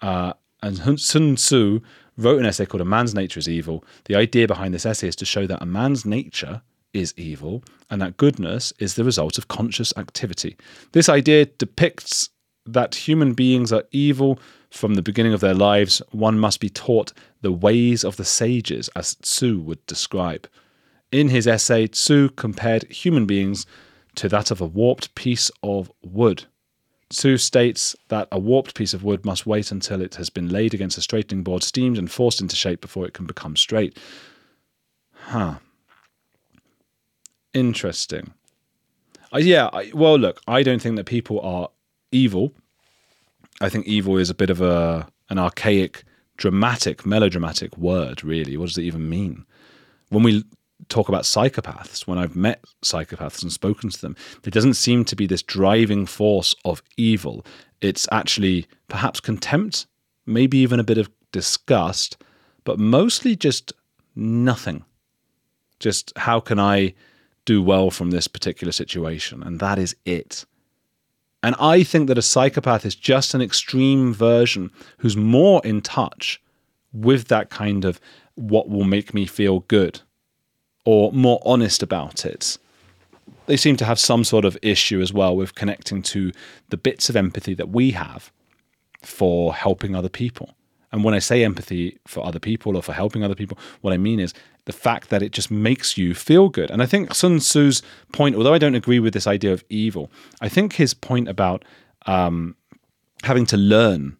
[0.00, 1.80] Uh, and Sun Tzu
[2.16, 3.84] wrote an essay called A Man's Nature is Evil.
[4.04, 8.00] The idea behind this essay is to show that a man's nature is evil and
[8.02, 10.56] that goodness is the result of conscious activity.
[10.92, 12.30] This idea depicts
[12.66, 14.38] that human beings are evil
[14.70, 16.00] from the beginning of their lives.
[16.10, 20.48] One must be taught the ways of the sages, as Tzu would describe.
[21.12, 23.66] In his essay, Tzu compared human beings
[24.14, 26.44] to that of a warped piece of wood.
[27.10, 30.72] Tzu states that a warped piece of wood must wait until it has been laid
[30.72, 33.98] against a straightening board, steamed, and forced into shape before it can become straight.
[35.12, 35.56] Huh.
[37.52, 38.32] Interesting.
[39.32, 41.68] Uh, yeah, I, well, look, I don't think that people are
[42.10, 42.54] evil.
[43.60, 46.04] I think evil is a bit of a an archaic,
[46.36, 48.56] dramatic, melodramatic word, really.
[48.56, 49.46] What does it even mean?
[50.08, 50.44] When we
[50.92, 55.16] talk about psychopaths, when I've met psychopaths and spoken to them, there doesn't seem to
[55.16, 57.44] be this driving force of evil.
[57.80, 59.86] It's actually perhaps contempt,
[60.26, 62.22] maybe even a bit of disgust,
[62.64, 63.72] but mostly just
[64.14, 64.84] nothing.
[65.80, 66.94] Just how can I
[67.44, 69.42] do well from this particular situation?
[69.42, 70.44] And that is it.
[71.42, 76.40] And I think that a psychopath is just an extreme version who's more in touch
[76.92, 77.98] with that kind of
[78.34, 80.02] what will make me feel good
[80.84, 82.58] or more honest about it.
[83.46, 86.32] They seem to have some sort of issue as well with connecting to
[86.68, 88.30] the bits of empathy that we have
[89.02, 90.54] for helping other people.
[90.92, 93.96] And when I say empathy for other people or for helping other people, what I
[93.96, 94.34] mean is
[94.66, 96.70] the fact that it just makes you feel good.
[96.70, 100.10] And I think Sun Tzu's point, although I don't agree with this idea of evil,
[100.40, 101.64] I think his point about
[102.06, 102.56] um,
[103.24, 104.18] having to learn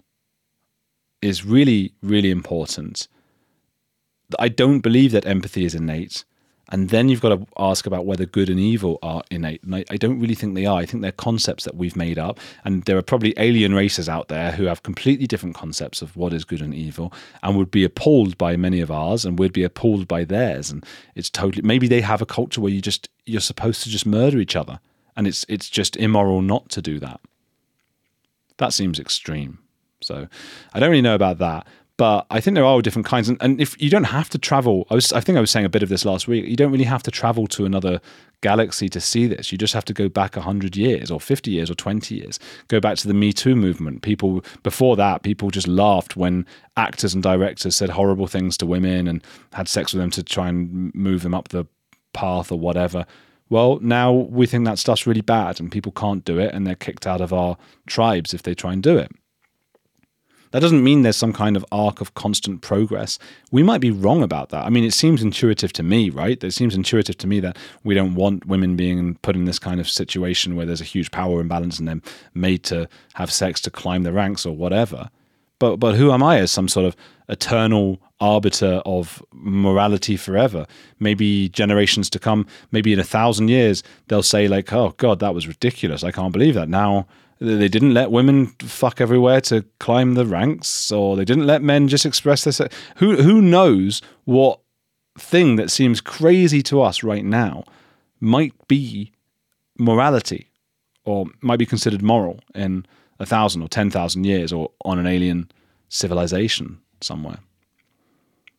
[1.20, 3.06] is really, really important.
[4.38, 6.24] I don't believe that empathy is innate.
[6.72, 9.62] And then you've got to ask about whether good and evil are innate.
[9.62, 10.78] And I, I, don't really think they are.
[10.78, 12.40] I think they're concepts that we've made up.
[12.64, 16.32] And there are probably alien races out there who have completely different concepts of what
[16.32, 19.64] is good and evil and would be appalled by many of ours and would be
[19.64, 20.70] appalled by theirs.
[20.70, 24.06] And it's totally, maybe they have a culture where you just, you're supposed to just
[24.06, 24.80] murder each other.
[25.14, 27.20] And it's, it's just immoral not to do that.
[28.56, 29.58] That seems extreme.
[30.00, 30.26] So
[30.72, 31.66] I don't really know about that
[32.02, 33.28] but I think there are different kinds.
[33.28, 35.66] And, and, if you don't have to travel, I was, I think I was saying
[35.66, 36.44] a bit of this last week.
[36.48, 38.00] You don't really have to travel to another
[38.40, 39.52] galaxy to see this.
[39.52, 42.40] You just have to go back hundred years, or fifty years, or twenty years.
[42.66, 44.02] Go back to the Me Too movement.
[44.02, 46.44] People before that, people just laughed when
[46.76, 50.48] actors and directors said horrible things to women and had sex with them to try
[50.48, 51.66] and move them up the
[52.14, 53.06] path or whatever.
[53.48, 56.74] Well, now we think that stuff's really bad, and people can't do it, and they're
[56.74, 59.12] kicked out of our tribes if they try and do it.
[60.52, 63.18] That doesn't mean there's some kind of arc of constant progress.
[63.50, 64.64] We might be wrong about that.
[64.64, 66.42] I mean, it seems intuitive to me, right?
[66.42, 69.80] It seems intuitive to me that we don't want women being put in this kind
[69.80, 72.00] of situation where there's a huge power imbalance and they're
[72.34, 75.10] made to have sex to climb the ranks or whatever.
[75.58, 76.96] But but who am I as some sort of
[77.28, 80.66] eternal arbiter of morality forever?
[80.98, 85.34] Maybe generations to come, maybe in a thousand years, they'll say like, "Oh God, that
[85.34, 86.02] was ridiculous!
[86.02, 87.06] I can't believe that." Now
[87.42, 91.88] they didn't let women fuck everywhere to climb the ranks, or they didn't let men
[91.88, 92.60] just express this.
[92.96, 94.60] Who who knows what
[95.18, 97.64] thing that seems crazy to us right now
[98.20, 99.12] might be
[99.78, 100.50] morality,
[101.04, 102.86] or might be considered moral in
[103.18, 105.50] a thousand or ten thousand years, or on an alien
[105.88, 107.38] civilization somewhere.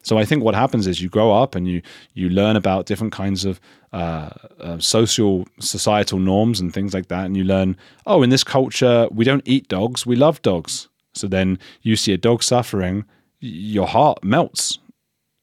[0.04, 1.82] So I think what happens is you grow up and you
[2.14, 3.60] you learn about different kinds of
[3.92, 8.44] uh, uh, social societal norms and things like that, and you learn oh in this
[8.44, 10.90] culture we don't eat dogs we love dogs.
[11.14, 13.06] So then you see a dog suffering,
[13.40, 14.80] your heart melts.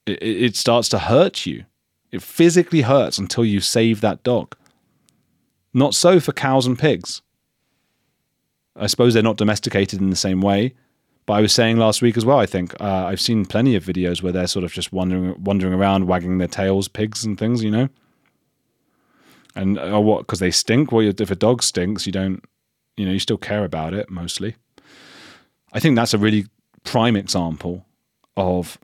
[0.05, 1.65] It, it starts to hurt you.
[2.11, 4.55] It physically hurts until you save that dog.
[5.73, 7.21] Not so for cows and pigs.
[8.75, 10.73] I suppose they're not domesticated in the same way,
[11.31, 12.39] but I was saying last week as well.
[12.39, 15.73] I think uh, I've seen plenty of videos where they're sort of just wandering, wandering
[15.73, 17.87] around, wagging their tails, pigs and things, you know.
[19.55, 20.23] And uh, what?
[20.23, 20.91] Because they stink.
[20.91, 22.43] Well, if a dog stinks, you don't,
[22.97, 24.57] you know, you still care about it mostly.
[25.71, 26.47] I think that's a really
[26.83, 27.85] prime example
[28.35, 28.77] of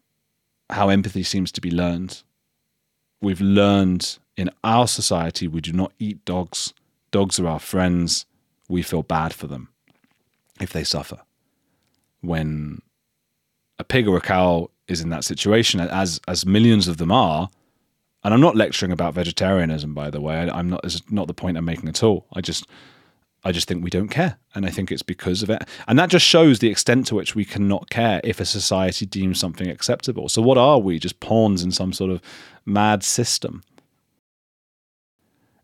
[0.70, 2.24] how empathy seems to be learned.
[3.20, 6.74] We've learned in our society we do not eat dogs.
[7.12, 8.26] Dogs are our friends.
[8.70, 9.68] We feel bad for them
[10.62, 11.24] if they suffer
[12.28, 12.82] when
[13.80, 17.50] a pig or a cow is in that situation, as as millions of them are.
[18.24, 20.36] And I'm not lecturing about vegetarianism, by the way.
[20.36, 20.82] I, am not.
[20.84, 22.26] This is not the point I'm making at all.
[22.34, 22.68] I just,
[23.44, 25.63] I just think we don't care, and I think it's because of it.
[25.88, 29.40] And that just shows the extent to which we cannot care if a society deems
[29.40, 30.30] something acceptable.
[30.30, 31.00] So what are we?
[31.00, 32.22] Just pawns in some sort of
[32.66, 33.63] mad system?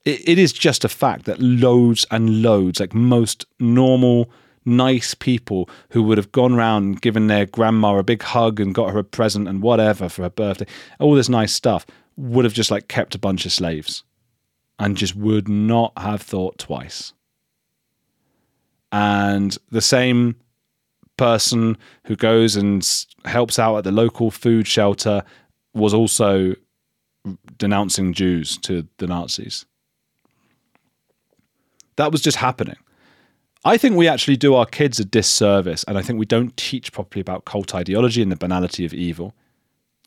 [0.05, 4.29] it, it is just a fact that loads and loads, like most normal
[4.65, 8.75] nice people who would have gone round and given their grandma a big hug and
[8.75, 10.65] got her a present and whatever for her birthday,
[10.99, 14.03] all this nice stuff, would have just like kept a bunch of slaves
[14.79, 17.13] and just would not have thought twice.
[18.91, 20.35] And the same
[21.17, 22.87] person who goes and
[23.25, 25.23] helps out at the local food shelter
[25.73, 26.55] was also
[27.57, 29.65] denouncing Jews to the Nazis.
[31.95, 32.77] That was just happening.
[33.65, 36.91] I think we actually do our kids a disservice, and I think we don't teach
[36.91, 39.33] properly about cult ideology and the banality of evil.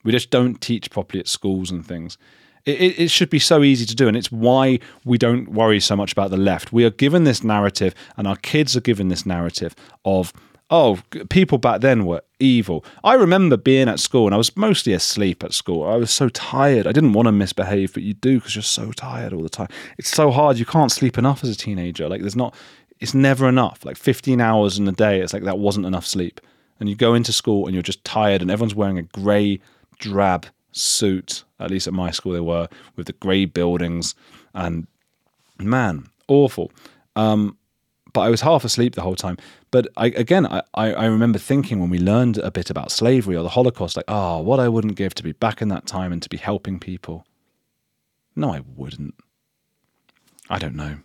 [0.05, 2.19] We just don't teach properly at schools and things.
[2.67, 5.81] It, it, it, should be so easy to do, and it's why we don't worry
[5.81, 6.73] so much about the left.
[6.73, 10.33] We are given this narrative, and our kids are given this narrative of,
[10.69, 10.99] oh,
[11.31, 12.85] people back then were evil.
[13.05, 15.85] I remember being at school, and I was mostly asleep at school.
[15.85, 16.87] I was so tired.
[16.87, 19.69] I didn't want to misbehave, but you do because you're so tired all the time.
[19.97, 20.59] It's so hard.
[20.59, 22.09] You can't sleep enough as a teenager.
[22.09, 22.55] Like, there's not,
[23.01, 23.85] it's never enough.
[23.85, 26.41] Like 15 hours in a day, it's like that wasn't enough sleep.
[26.79, 29.61] And you go into school and you're just tired, and everyone's wearing a grey,
[29.99, 31.45] drab suit.
[31.59, 34.15] At least at my school, they were with the grey buildings.
[34.55, 34.87] And
[35.59, 36.71] man, awful.
[37.15, 37.57] Um,
[38.13, 39.37] but I was half asleep the whole time.
[39.71, 43.43] But I, again, I, I remember thinking when we learned a bit about slavery or
[43.43, 46.23] the Holocaust, like, oh, what I wouldn't give to be back in that time and
[46.23, 47.27] to be helping people.
[48.35, 49.15] No, I wouldn't.
[50.49, 50.99] I don't know.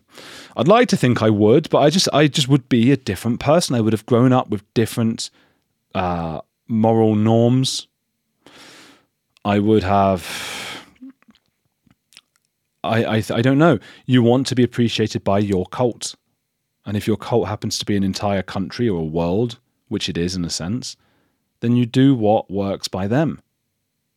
[0.56, 3.40] I'd like to think I would, but I just I just would be a different
[3.40, 3.76] person.
[3.76, 5.30] I would have grown up with different
[5.96, 7.88] uh, moral norms.
[9.44, 10.84] I would have.
[12.84, 13.80] I I I don't know.
[14.06, 16.16] You want to be appreciated by your cult,
[16.86, 20.18] and if your cult happens to be an entire country or a world, which it
[20.18, 20.98] is in a sense,
[21.62, 23.42] then you do what works by them,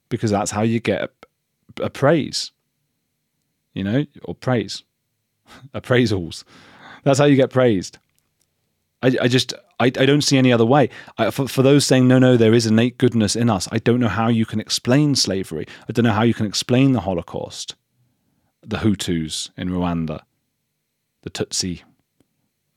[0.09, 1.11] because that's how you get
[1.81, 2.51] a, praise.
[3.73, 4.85] You know, or praise
[5.75, 6.45] appraisals.
[7.03, 7.99] That's how you get praised.
[9.03, 10.89] I, I just I, I don't see any other way.
[11.19, 13.69] I, for, for those saying no, no, there is innate goodness in us.
[13.71, 15.67] I don't know how you can explain slavery.
[15.89, 17.75] I don't know how you can explain the Holocaust,
[18.63, 20.21] the Hutus in Rwanda,
[21.23, 21.83] the Tutsi.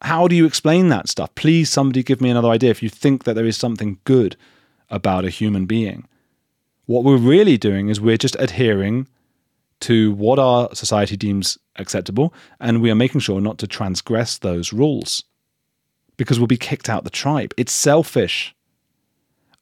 [0.01, 1.33] How do you explain that stuff?
[1.35, 2.71] Please, somebody give me another idea.
[2.71, 4.35] If you think that there is something good
[4.89, 6.07] about a human being,
[6.85, 9.07] what we're really doing is we're just adhering
[9.81, 14.73] to what our society deems acceptable, and we are making sure not to transgress those
[14.73, 15.23] rules
[16.17, 17.53] because we'll be kicked out the tribe.
[17.57, 18.55] It's selfish.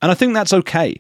[0.02, 1.00] And I think that's okay.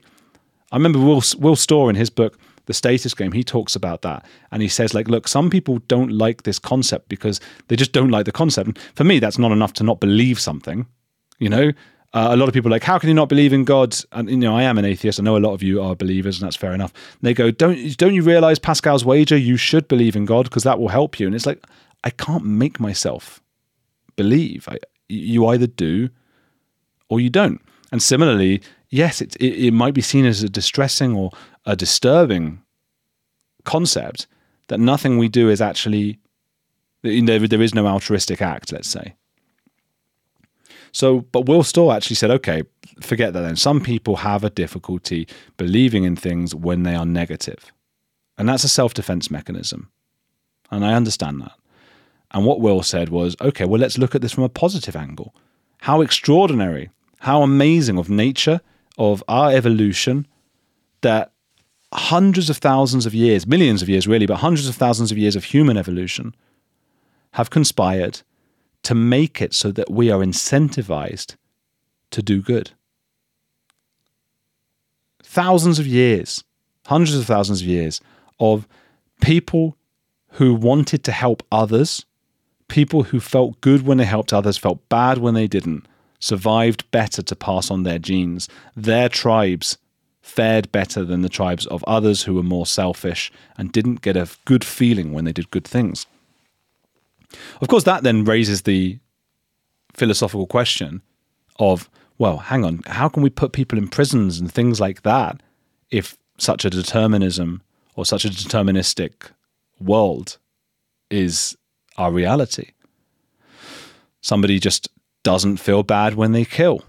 [0.72, 4.26] I remember Will, Will Storr in his book, The Status Game, he talks about that.
[4.52, 8.10] And he says, like, look, some people don't like this concept because they just don't
[8.10, 8.68] like the concept.
[8.68, 10.86] And for me, that's not enough to not believe something.
[11.40, 11.72] You know,
[12.16, 13.94] Uh, a lot of people are like, how can you not believe in God?
[14.14, 15.20] And you know, I am an atheist.
[15.20, 16.94] I know a lot of you are believers, and that's fair enough.
[16.94, 19.36] And they go, don't don't you realize Pascal's wager?
[19.36, 21.28] You should believe in God because that will help you.
[21.28, 21.62] And it's like,
[22.06, 23.42] I can't make myself
[24.16, 24.66] believe.
[24.70, 24.78] I,
[25.10, 26.10] you either do
[27.10, 27.62] or you don't.
[27.92, 31.32] And similarly, yes, it, it, it might be seen as a distressing or
[31.66, 32.62] a disturbing
[33.66, 34.26] concept
[34.68, 36.20] that nothing we do is actually
[37.04, 39.16] there, there is no altruistic act, let's say.
[40.96, 42.64] So, but Will Storr actually said, okay,
[43.02, 43.58] forget that then.
[43.58, 45.28] Some people have a difficulty
[45.58, 47.74] believing in things when they are negative.
[48.38, 49.92] And that's a self defense mechanism.
[50.72, 51.52] And I understand that.
[52.32, 55.36] And what Will said was, okay, well, let's look at this from a positive angle.
[55.80, 58.62] How extraordinary, how amazing of nature,
[58.98, 60.26] of our evolution,
[61.02, 61.34] that
[61.94, 65.36] hundreds of thousands of years, millions of years really, but hundreds of thousands of years
[65.36, 66.34] of human evolution
[67.32, 68.22] have conspired
[68.86, 71.36] to make it so that we are incentivized
[72.12, 72.72] to do good.
[75.24, 76.44] Thousands of years,
[76.86, 78.00] hundreds of thousands of years
[78.40, 78.68] of
[79.22, 79.76] people
[80.34, 82.06] who wanted to help others,
[82.68, 85.88] people who felt good when they helped others, felt bad when they didn't,
[86.20, 88.48] survived better to pass on their genes.
[88.76, 89.80] Their tribes
[90.22, 94.30] fared better than the tribes of others who were more selfish and didn't get a
[94.46, 96.06] good feeling when they did good things.
[97.62, 99.00] Of course, that then raises the
[99.94, 101.02] philosophical question
[101.58, 105.42] of, well, hang on, how can we put people in prisons and things like that
[105.92, 107.62] if such a determinism
[107.96, 109.32] or such a deterministic
[109.80, 110.38] world
[111.10, 111.58] is
[111.98, 112.72] our reality?
[114.22, 114.90] Somebody just
[115.24, 116.84] doesn't feel bad when they kill.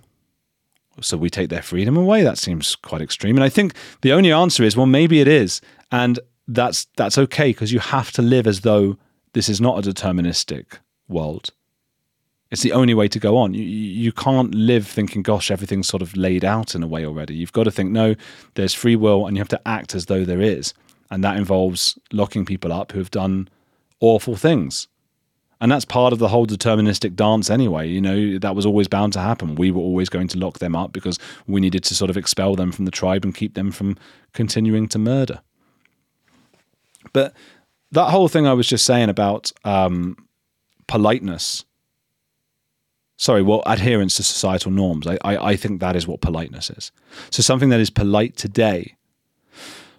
[1.01, 2.23] So we take their freedom away.
[2.23, 3.37] That seems quite extreme.
[3.37, 5.61] And I think the only answer is, well, maybe it is.
[5.93, 6.19] And
[6.49, 8.97] that's that's okay because you have to live as though
[9.37, 10.79] this is not a deterministic
[11.09, 11.51] world.
[12.51, 13.53] It's the only way to go on.
[13.53, 17.35] You, you can't live thinking, gosh, everything's sort of laid out in a way already.
[17.35, 18.15] You've got to think, no,
[18.55, 20.73] there's free will and you have to act as though there is.
[21.11, 23.51] And that involves locking people up who have done
[24.01, 24.89] awful things.
[25.61, 27.91] And that's part of the whole deterministic dance anyway.
[27.91, 29.57] You know, that was always bound to happen.
[29.57, 32.57] We were always going to lock them up because we needed to sort of expel
[32.57, 33.99] them from the tribe and keep them from
[34.33, 35.41] continuing to murder.
[37.13, 37.35] But
[37.97, 40.29] that whole thing I was just saying about um,
[40.87, 41.65] politeness.
[43.17, 45.07] Sorry, well, adherence to societal norms.
[45.07, 46.93] I, I, I think that is what politeness is.
[47.31, 48.97] So something that is polite today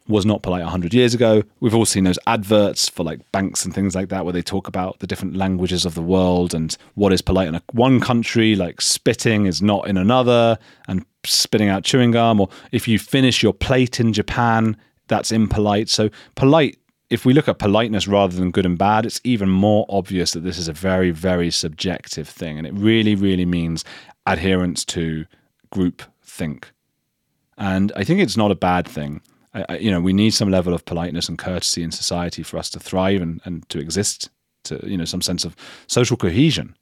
[0.07, 1.41] was not polite 100 years ago.
[1.59, 4.67] We've all seen those adverts for like banks and things like that where they talk
[4.67, 8.55] about the different languages of the world and what is polite in a, one country,
[8.55, 12.39] like spitting is not in another, and spitting out chewing gum.
[12.39, 14.77] Or if you finish your plate in Japan,
[15.07, 15.89] that's impolite.
[15.89, 16.77] So polite
[17.09, 20.41] if we look at politeness rather than good and bad, it's even more obvious that
[20.41, 22.57] this is a very, very subjective thing.
[22.57, 23.85] And it really, really means
[24.25, 25.25] adherence to
[25.71, 26.71] group think.
[27.57, 29.21] And I think it's not a bad thing.
[29.53, 32.57] I, I, you know, we need some level of politeness and courtesy in society for
[32.57, 34.29] us to thrive and, and to exist,
[34.63, 35.55] to, you know, some sense of
[35.87, 36.75] social cohesion.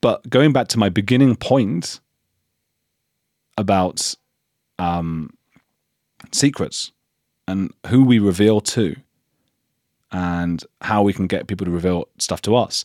[0.00, 2.00] But going back to my beginning point
[3.58, 4.14] about
[4.78, 5.30] um,
[6.32, 6.92] secrets
[7.48, 8.96] and who we reveal to,
[10.14, 12.84] and how we can get people to reveal stuff to us.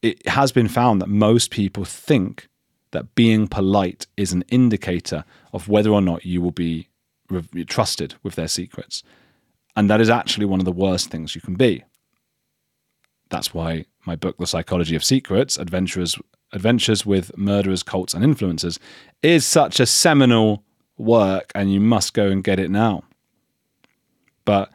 [0.00, 2.48] It has been found that most people think
[2.92, 6.88] that being polite is an indicator of whether or not you will be
[7.28, 9.02] re- trusted with their secrets.
[9.76, 11.84] And that is actually one of the worst things you can be.
[13.28, 16.18] That's why my book, The Psychology of Secrets Adventurers,
[16.54, 18.78] Adventures with Murderers, Cults, and Influencers,
[19.22, 20.64] is such a seminal
[20.96, 23.04] work, and you must go and get it now.
[24.46, 24.72] But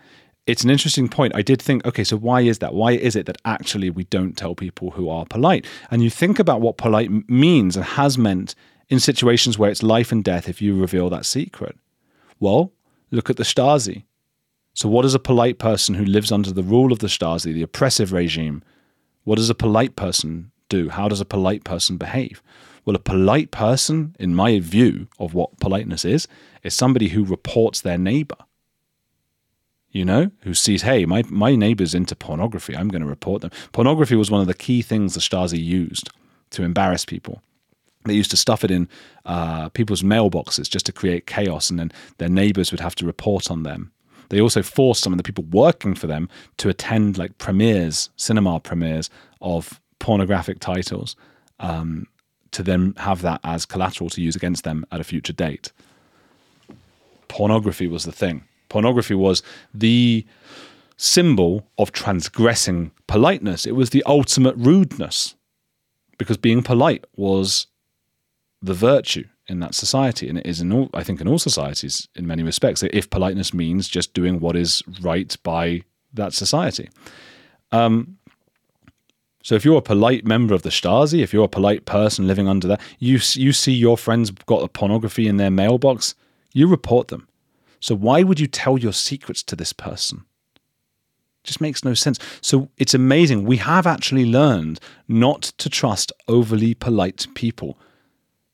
[0.48, 1.34] it's an interesting point.
[1.36, 2.74] I did think, okay, so why is that?
[2.74, 5.66] Why is it that actually we don't tell people who are polite?
[5.90, 8.54] And you think about what polite means and has meant
[8.88, 11.78] in situations where it's life and death if you reveal that secret.
[12.40, 12.72] Well,
[13.10, 14.04] look at the Stasi.
[14.76, 17.64] So, what does a polite person who lives under the rule of the Stasi, the
[17.64, 18.62] oppressive regime,
[19.24, 20.90] what does a polite person do?
[20.90, 22.44] How does a polite person behave?
[22.84, 26.28] Well, a polite person, in my view of what politeness is,
[26.62, 28.36] is somebody who reports their neighbor
[29.96, 32.76] you know, who sees, hey, my, my neighbor's into pornography.
[32.76, 33.52] I'm going to report them.
[33.72, 36.10] Pornography was one of the key things the Stasi used
[36.50, 37.42] to embarrass people.
[38.04, 38.90] They used to stuff it in
[39.24, 43.50] uh, people's mailboxes just to create chaos, and then their neighbors would have to report
[43.50, 43.94] on them.
[44.28, 46.28] They also forced some of the people working for them
[46.58, 51.16] to attend like premieres, cinema premieres of pornographic titles,
[51.62, 52.06] um,
[52.52, 55.72] to then have that as collateral to use against them at a future date.
[57.30, 59.44] Pornography was the thing pornography was
[59.74, 60.26] the
[60.98, 63.66] symbol of transgressing politeness.
[63.66, 65.36] It was the ultimate rudeness
[66.18, 67.68] because being polite was
[68.62, 70.90] the virtue in that society, and it is in all.
[70.94, 74.82] I think in all societies, in many respects, if politeness means just doing what is
[75.02, 76.90] right by that society.
[77.72, 78.18] Um,
[79.44, 82.48] so if you're a polite member of the Stasi, if you're a polite person living
[82.48, 86.16] under that, you you see your friends got a pornography in their mailbox,
[86.54, 87.28] you report them.
[87.86, 90.26] So why would you tell your secrets to this person?
[91.44, 92.18] just makes no sense.
[92.42, 93.46] So it's amazing.
[93.46, 97.78] We have actually learned not to trust overly polite people.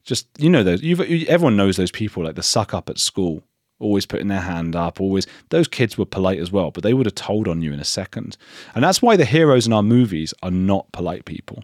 [0.04, 0.84] Just you know those.
[0.84, 3.44] You've, everyone knows those people like the suck up at school
[3.80, 5.26] always putting their hand up, always.
[5.48, 7.86] Those kids were polite as well, but they would have told on you in a
[7.86, 8.36] second.
[8.76, 11.64] And that's why the heroes in our movies are not polite people.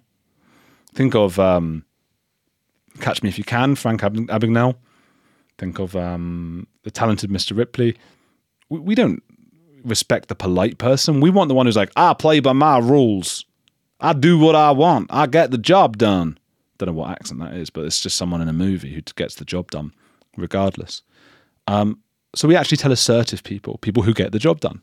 [0.93, 1.83] Think of um,
[3.01, 4.77] Catch Me If You Can, Frank Ab- Abagnale.
[5.57, 7.57] Think of um, the talented Mr.
[7.57, 7.97] Ripley.
[8.69, 9.23] We, we don't
[9.83, 11.21] respect the polite person.
[11.21, 13.45] We want the one who's like, I play by my rules.
[13.99, 15.07] I do what I want.
[15.09, 16.37] I get the job done.
[16.77, 19.35] Don't know what accent that is, but it's just someone in a movie who gets
[19.35, 19.93] the job done,
[20.35, 21.01] regardless.
[21.65, 22.01] Um,
[22.35, 24.81] so we actually tell assertive people, people who get the job done.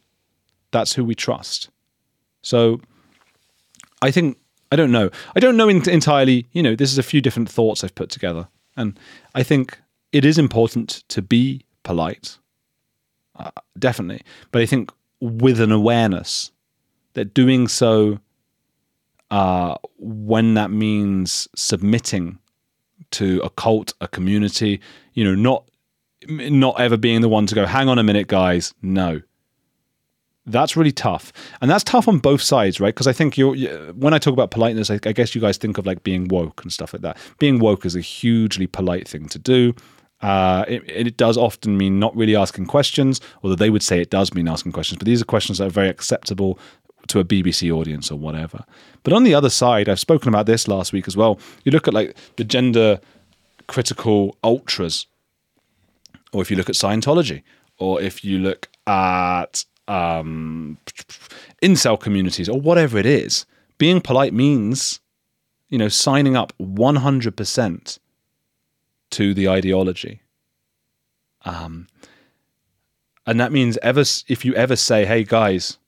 [0.73, 1.71] That's who we trust.
[2.43, 2.81] So
[4.03, 4.39] I think,
[4.73, 5.11] I don't know.
[5.37, 8.49] I don't know entirely, you know, this is a few different thoughts I've put together.
[8.77, 8.99] And
[9.37, 9.79] I think
[10.15, 12.39] it is important to be polite,
[13.37, 14.23] uh, definitely.
[14.53, 16.53] But I think with an awareness
[17.15, 18.21] that doing so
[19.33, 22.39] uh, when that means submitting
[23.11, 24.81] to a cult, a community,
[25.15, 25.65] you know, not
[26.29, 28.73] not ever being the one to go, hang on a minute, guys.
[28.81, 29.21] No.
[30.47, 31.33] That's really tough.
[31.61, 32.95] And that's tough on both sides, right?
[32.95, 33.55] Because I think you're,
[33.95, 36.63] when I talk about politeness, I, I guess you guys think of like being woke
[36.63, 37.19] and stuff like that.
[37.39, 39.75] Being woke is a hugely polite thing to do.
[40.25, 44.09] Uh, it, it, does often mean not really asking questions, although they would say it
[44.09, 46.59] does mean asking questions, but these are questions that are very acceptable
[47.09, 48.65] to a BBC audience or whatever.
[49.03, 51.39] But on the other side, I've spoken about this last week as well.
[51.65, 53.01] You look at like the gender
[53.67, 55.07] critical ultras
[56.35, 57.43] or if you look at Scientology,
[57.79, 60.79] or if you look at um,
[61.63, 63.47] incel communities, or whatever it is,
[63.79, 65.01] being polite means,
[65.69, 67.99] you know, signing up 100%
[69.11, 70.23] to the ideology.
[71.45, 71.89] Um,
[73.27, 75.79] and that means ever if you ever say, "Hey guys,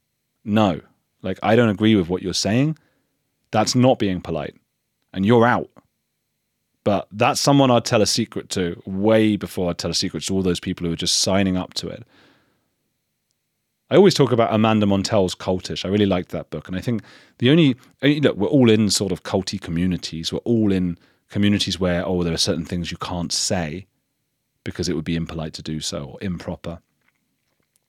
[0.44, 0.80] no,
[1.22, 2.78] like I don't agree with what you're saying,"
[3.50, 4.56] that's not being polite,
[5.12, 5.70] and you're out.
[6.84, 10.34] But that's someone I'd tell a secret to way before I'd tell a secret to
[10.34, 12.04] all those people who are just signing up to it.
[13.90, 15.84] I always talk about Amanda Montell's Cultish.
[15.84, 16.68] I really liked that book.
[16.68, 17.02] And I think
[17.38, 20.32] the only, look, we're all in sort of culty communities.
[20.32, 20.98] We're all in
[21.28, 23.86] communities where, oh, there are certain things you can't say
[24.64, 26.80] because it would be impolite to do so or improper.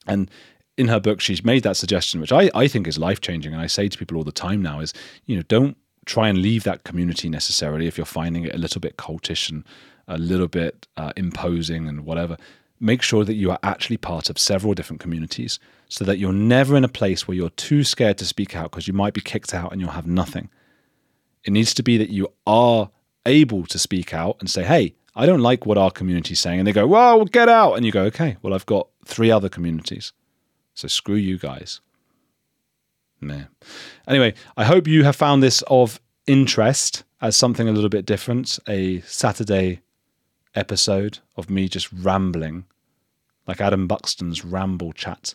[0.06, 0.30] And
[0.78, 3.54] in her book, she's made that suggestion, which I, I think is life changing.
[3.54, 4.94] And I say to people all the time now is,
[5.26, 5.76] you know, don't
[6.06, 9.64] try and leave that community necessarily if you're finding it a little bit cultish and
[10.08, 12.38] a little bit uh, imposing and whatever.
[12.80, 15.60] Make sure that you are actually part of several different communities
[15.90, 18.88] so that you're never in a place where you're too scared to speak out because
[18.88, 20.50] you might be kicked out and you'll have nothing.
[21.44, 22.92] It needs to be that you are
[23.28, 26.60] able to speak out and say, hey, I don't like what our community is saying.
[26.60, 27.74] And they go, well, get out.
[27.74, 30.14] And you go, okay, well, I've got three other communities.
[30.74, 31.82] So screw you guys.
[33.20, 33.46] Nah.
[34.08, 38.60] Anyway, I hope you have found this of interest as something a little bit different.
[38.68, 39.82] A Saturday
[40.54, 42.66] episode of me just rambling,
[43.48, 45.34] like Adam Buxton's ramble chat.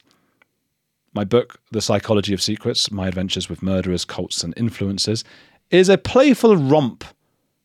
[1.13, 5.25] My book, The Psychology of Secrets My Adventures with Murderers, Cults, and Influencers,
[5.71, 7.05] is a playful romp.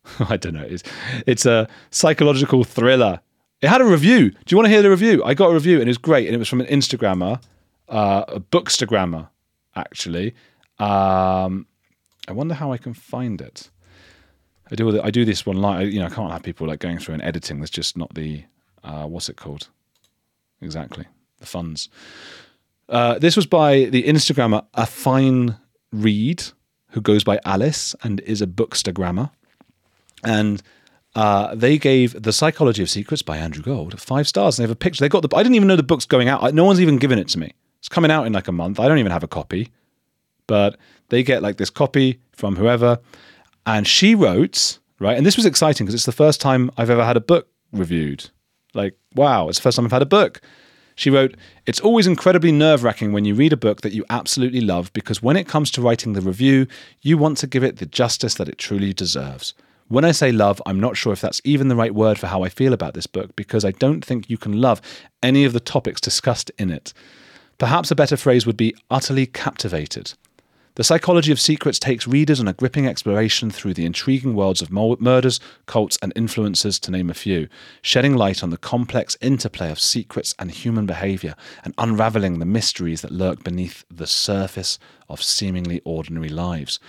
[0.29, 0.65] I don't know.
[0.67, 0.83] It's,
[1.25, 3.21] it's a psychological thriller.
[3.61, 4.29] It had a review.
[4.29, 5.23] Do you want to hear the review?
[5.23, 6.27] I got a review and it was great.
[6.27, 7.41] And it was from an Instagrammer,
[7.89, 9.29] uh, a bookstagrammer,
[9.75, 10.35] actually.
[10.79, 11.65] Um,
[12.27, 13.69] I wonder how I can find it.
[14.71, 16.99] I do I do this one like you know I can't have people like going
[16.99, 17.59] through and editing.
[17.59, 18.43] There's just not the
[18.83, 19.69] uh, what's it called
[20.61, 21.05] exactly
[21.39, 21.89] the funds.
[22.89, 25.57] Uh, this was by the Instagrammer a fine
[25.91, 26.43] read
[26.91, 29.31] who goes by Alice and is a bookstagrammer,
[30.23, 30.61] and
[31.15, 34.57] uh, they gave The Psychology of Secrets by Andrew Gold five stars.
[34.57, 35.03] And they have a picture.
[35.03, 35.35] They got the.
[35.35, 36.53] I didn't even know the book's going out.
[36.53, 37.53] No one's even given it to me.
[37.79, 38.79] It's coming out in like a month.
[38.79, 39.71] I don't even have a copy
[40.47, 40.77] but
[41.09, 42.99] they get like this copy from whoever.
[43.65, 45.17] And she wrote, right?
[45.17, 48.29] And this was exciting because it's the first time I've ever had a book reviewed.
[48.73, 50.41] Like, wow, it's the first time I've had a book.
[50.95, 51.35] She wrote,
[51.67, 55.21] It's always incredibly nerve wracking when you read a book that you absolutely love because
[55.21, 56.65] when it comes to writing the review,
[57.01, 59.53] you want to give it the justice that it truly deserves.
[59.89, 62.43] When I say love, I'm not sure if that's even the right word for how
[62.43, 64.81] I feel about this book because I don't think you can love
[65.23, 66.93] any of the topics discussed in it.
[67.57, 70.13] Perhaps a better phrase would be utterly captivated.
[70.75, 74.69] The Psychology of Secrets takes readers on a gripping exploration through the intriguing worlds of
[74.69, 77.47] murders, cults, and influencers, to name a few,
[77.81, 81.33] shedding light on the complex interplay of secrets and human behavior
[81.63, 84.77] and unraveling the mysteries that lurk beneath the surface
[85.09, 86.79] of seemingly ordinary lives.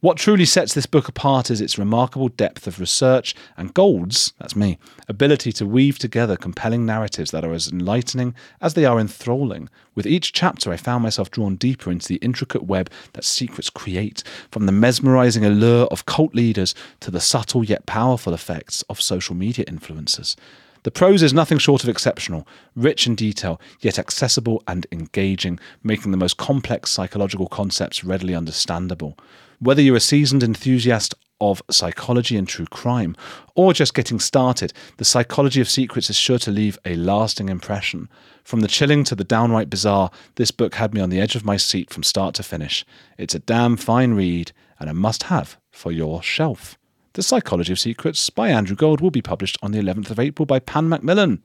[0.00, 4.54] What truly sets this book apart is its remarkable depth of research and Gold's, that's
[4.54, 4.78] me,
[5.08, 9.68] ability to weave together compelling narratives that are as enlightening as they are enthralling.
[9.96, 14.22] With each chapter, I found myself drawn deeper into the intricate web that secrets create,
[14.52, 19.34] from the mesmerizing allure of cult leaders to the subtle yet powerful effects of social
[19.34, 20.36] media influencers.
[20.84, 22.46] The prose is nothing short of exceptional,
[22.76, 29.18] rich in detail, yet accessible and engaging, making the most complex psychological concepts readily understandable.
[29.60, 33.16] Whether you're a seasoned enthusiast of psychology and true crime,
[33.56, 38.08] or just getting started, the psychology of secrets is sure to leave a lasting impression.
[38.44, 41.44] From the chilling to the downright bizarre, this book had me on the edge of
[41.44, 42.84] my seat from start to finish.
[43.18, 46.78] It's a damn fine read and a must have for your shelf.
[47.14, 50.46] The Psychology of Secrets by Andrew Gold will be published on the 11th of April
[50.46, 51.42] by Pan Macmillan.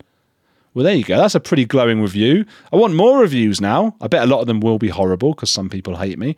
[0.73, 1.17] Well, there you go.
[1.17, 2.45] That's a pretty glowing review.
[2.71, 3.95] I want more reviews now.
[4.01, 6.35] I bet a lot of them will be horrible because some people hate me.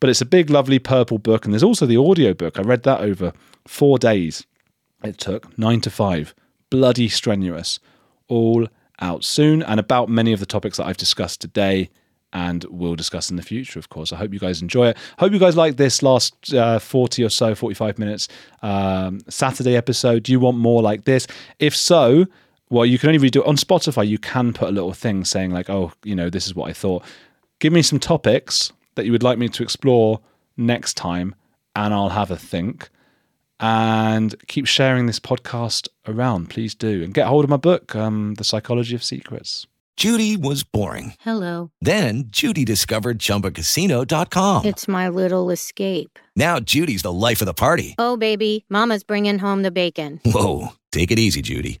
[0.00, 1.44] But it's a big, lovely purple book.
[1.44, 2.58] And there's also the audio book.
[2.58, 3.32] I read that over
[3.66, 4.46] four days.
[5.02, 6.34] It took nine to five.
[6.70, 7.80] Bloody strenuous.
[8.28, 8.68] All
[9.00, 11.88] out soon and about many of the topics that I've discussed today
[12.32, 14.12] and we'll discuss in the future, of course.
[14.12, 14.96] I hope you guys enjoy it.
[15.18, 18.28] Hope you guys like this last uh, 40 or so, 45 minutes
[18.62, 20.24] um, Saturday episode.
[20.24, 21.26] Do you want more like this?
[21.58, 22.26] If so,
[22.68, 24.06] well, you can only redo it on Spotify.
[24.06, 26.74] You can put a little thing saying, like, oh, you know, this is what I
[26.74, 27.02] thought.
[27.60, 30.20] Give me some topics that you would like me to explore
[30.56, 31.34] next time,
[31.74, 32.90] and I'll have a think.
[33.60, 37.02] And keep sharing this podcast around, please do.
[37.02, 39.66] And get hold of my book, um, The Psychology of Secrets.
[39.96, 41.14] Judy was boring.
[41.20, 41.72] Hello.
[41.80, 44.64] Then Judy discovered chumbacasino.com.
[44.64, 46.20] It's my little escape.
[46.36, 47.96] Now Judy's the life of the party.
[47.98, 50.20] Oh, baby, Mama's bringing home the bacon.
[50.24, 50.68] Whoa.
[50.92, 51.80] Take it easy, Judy.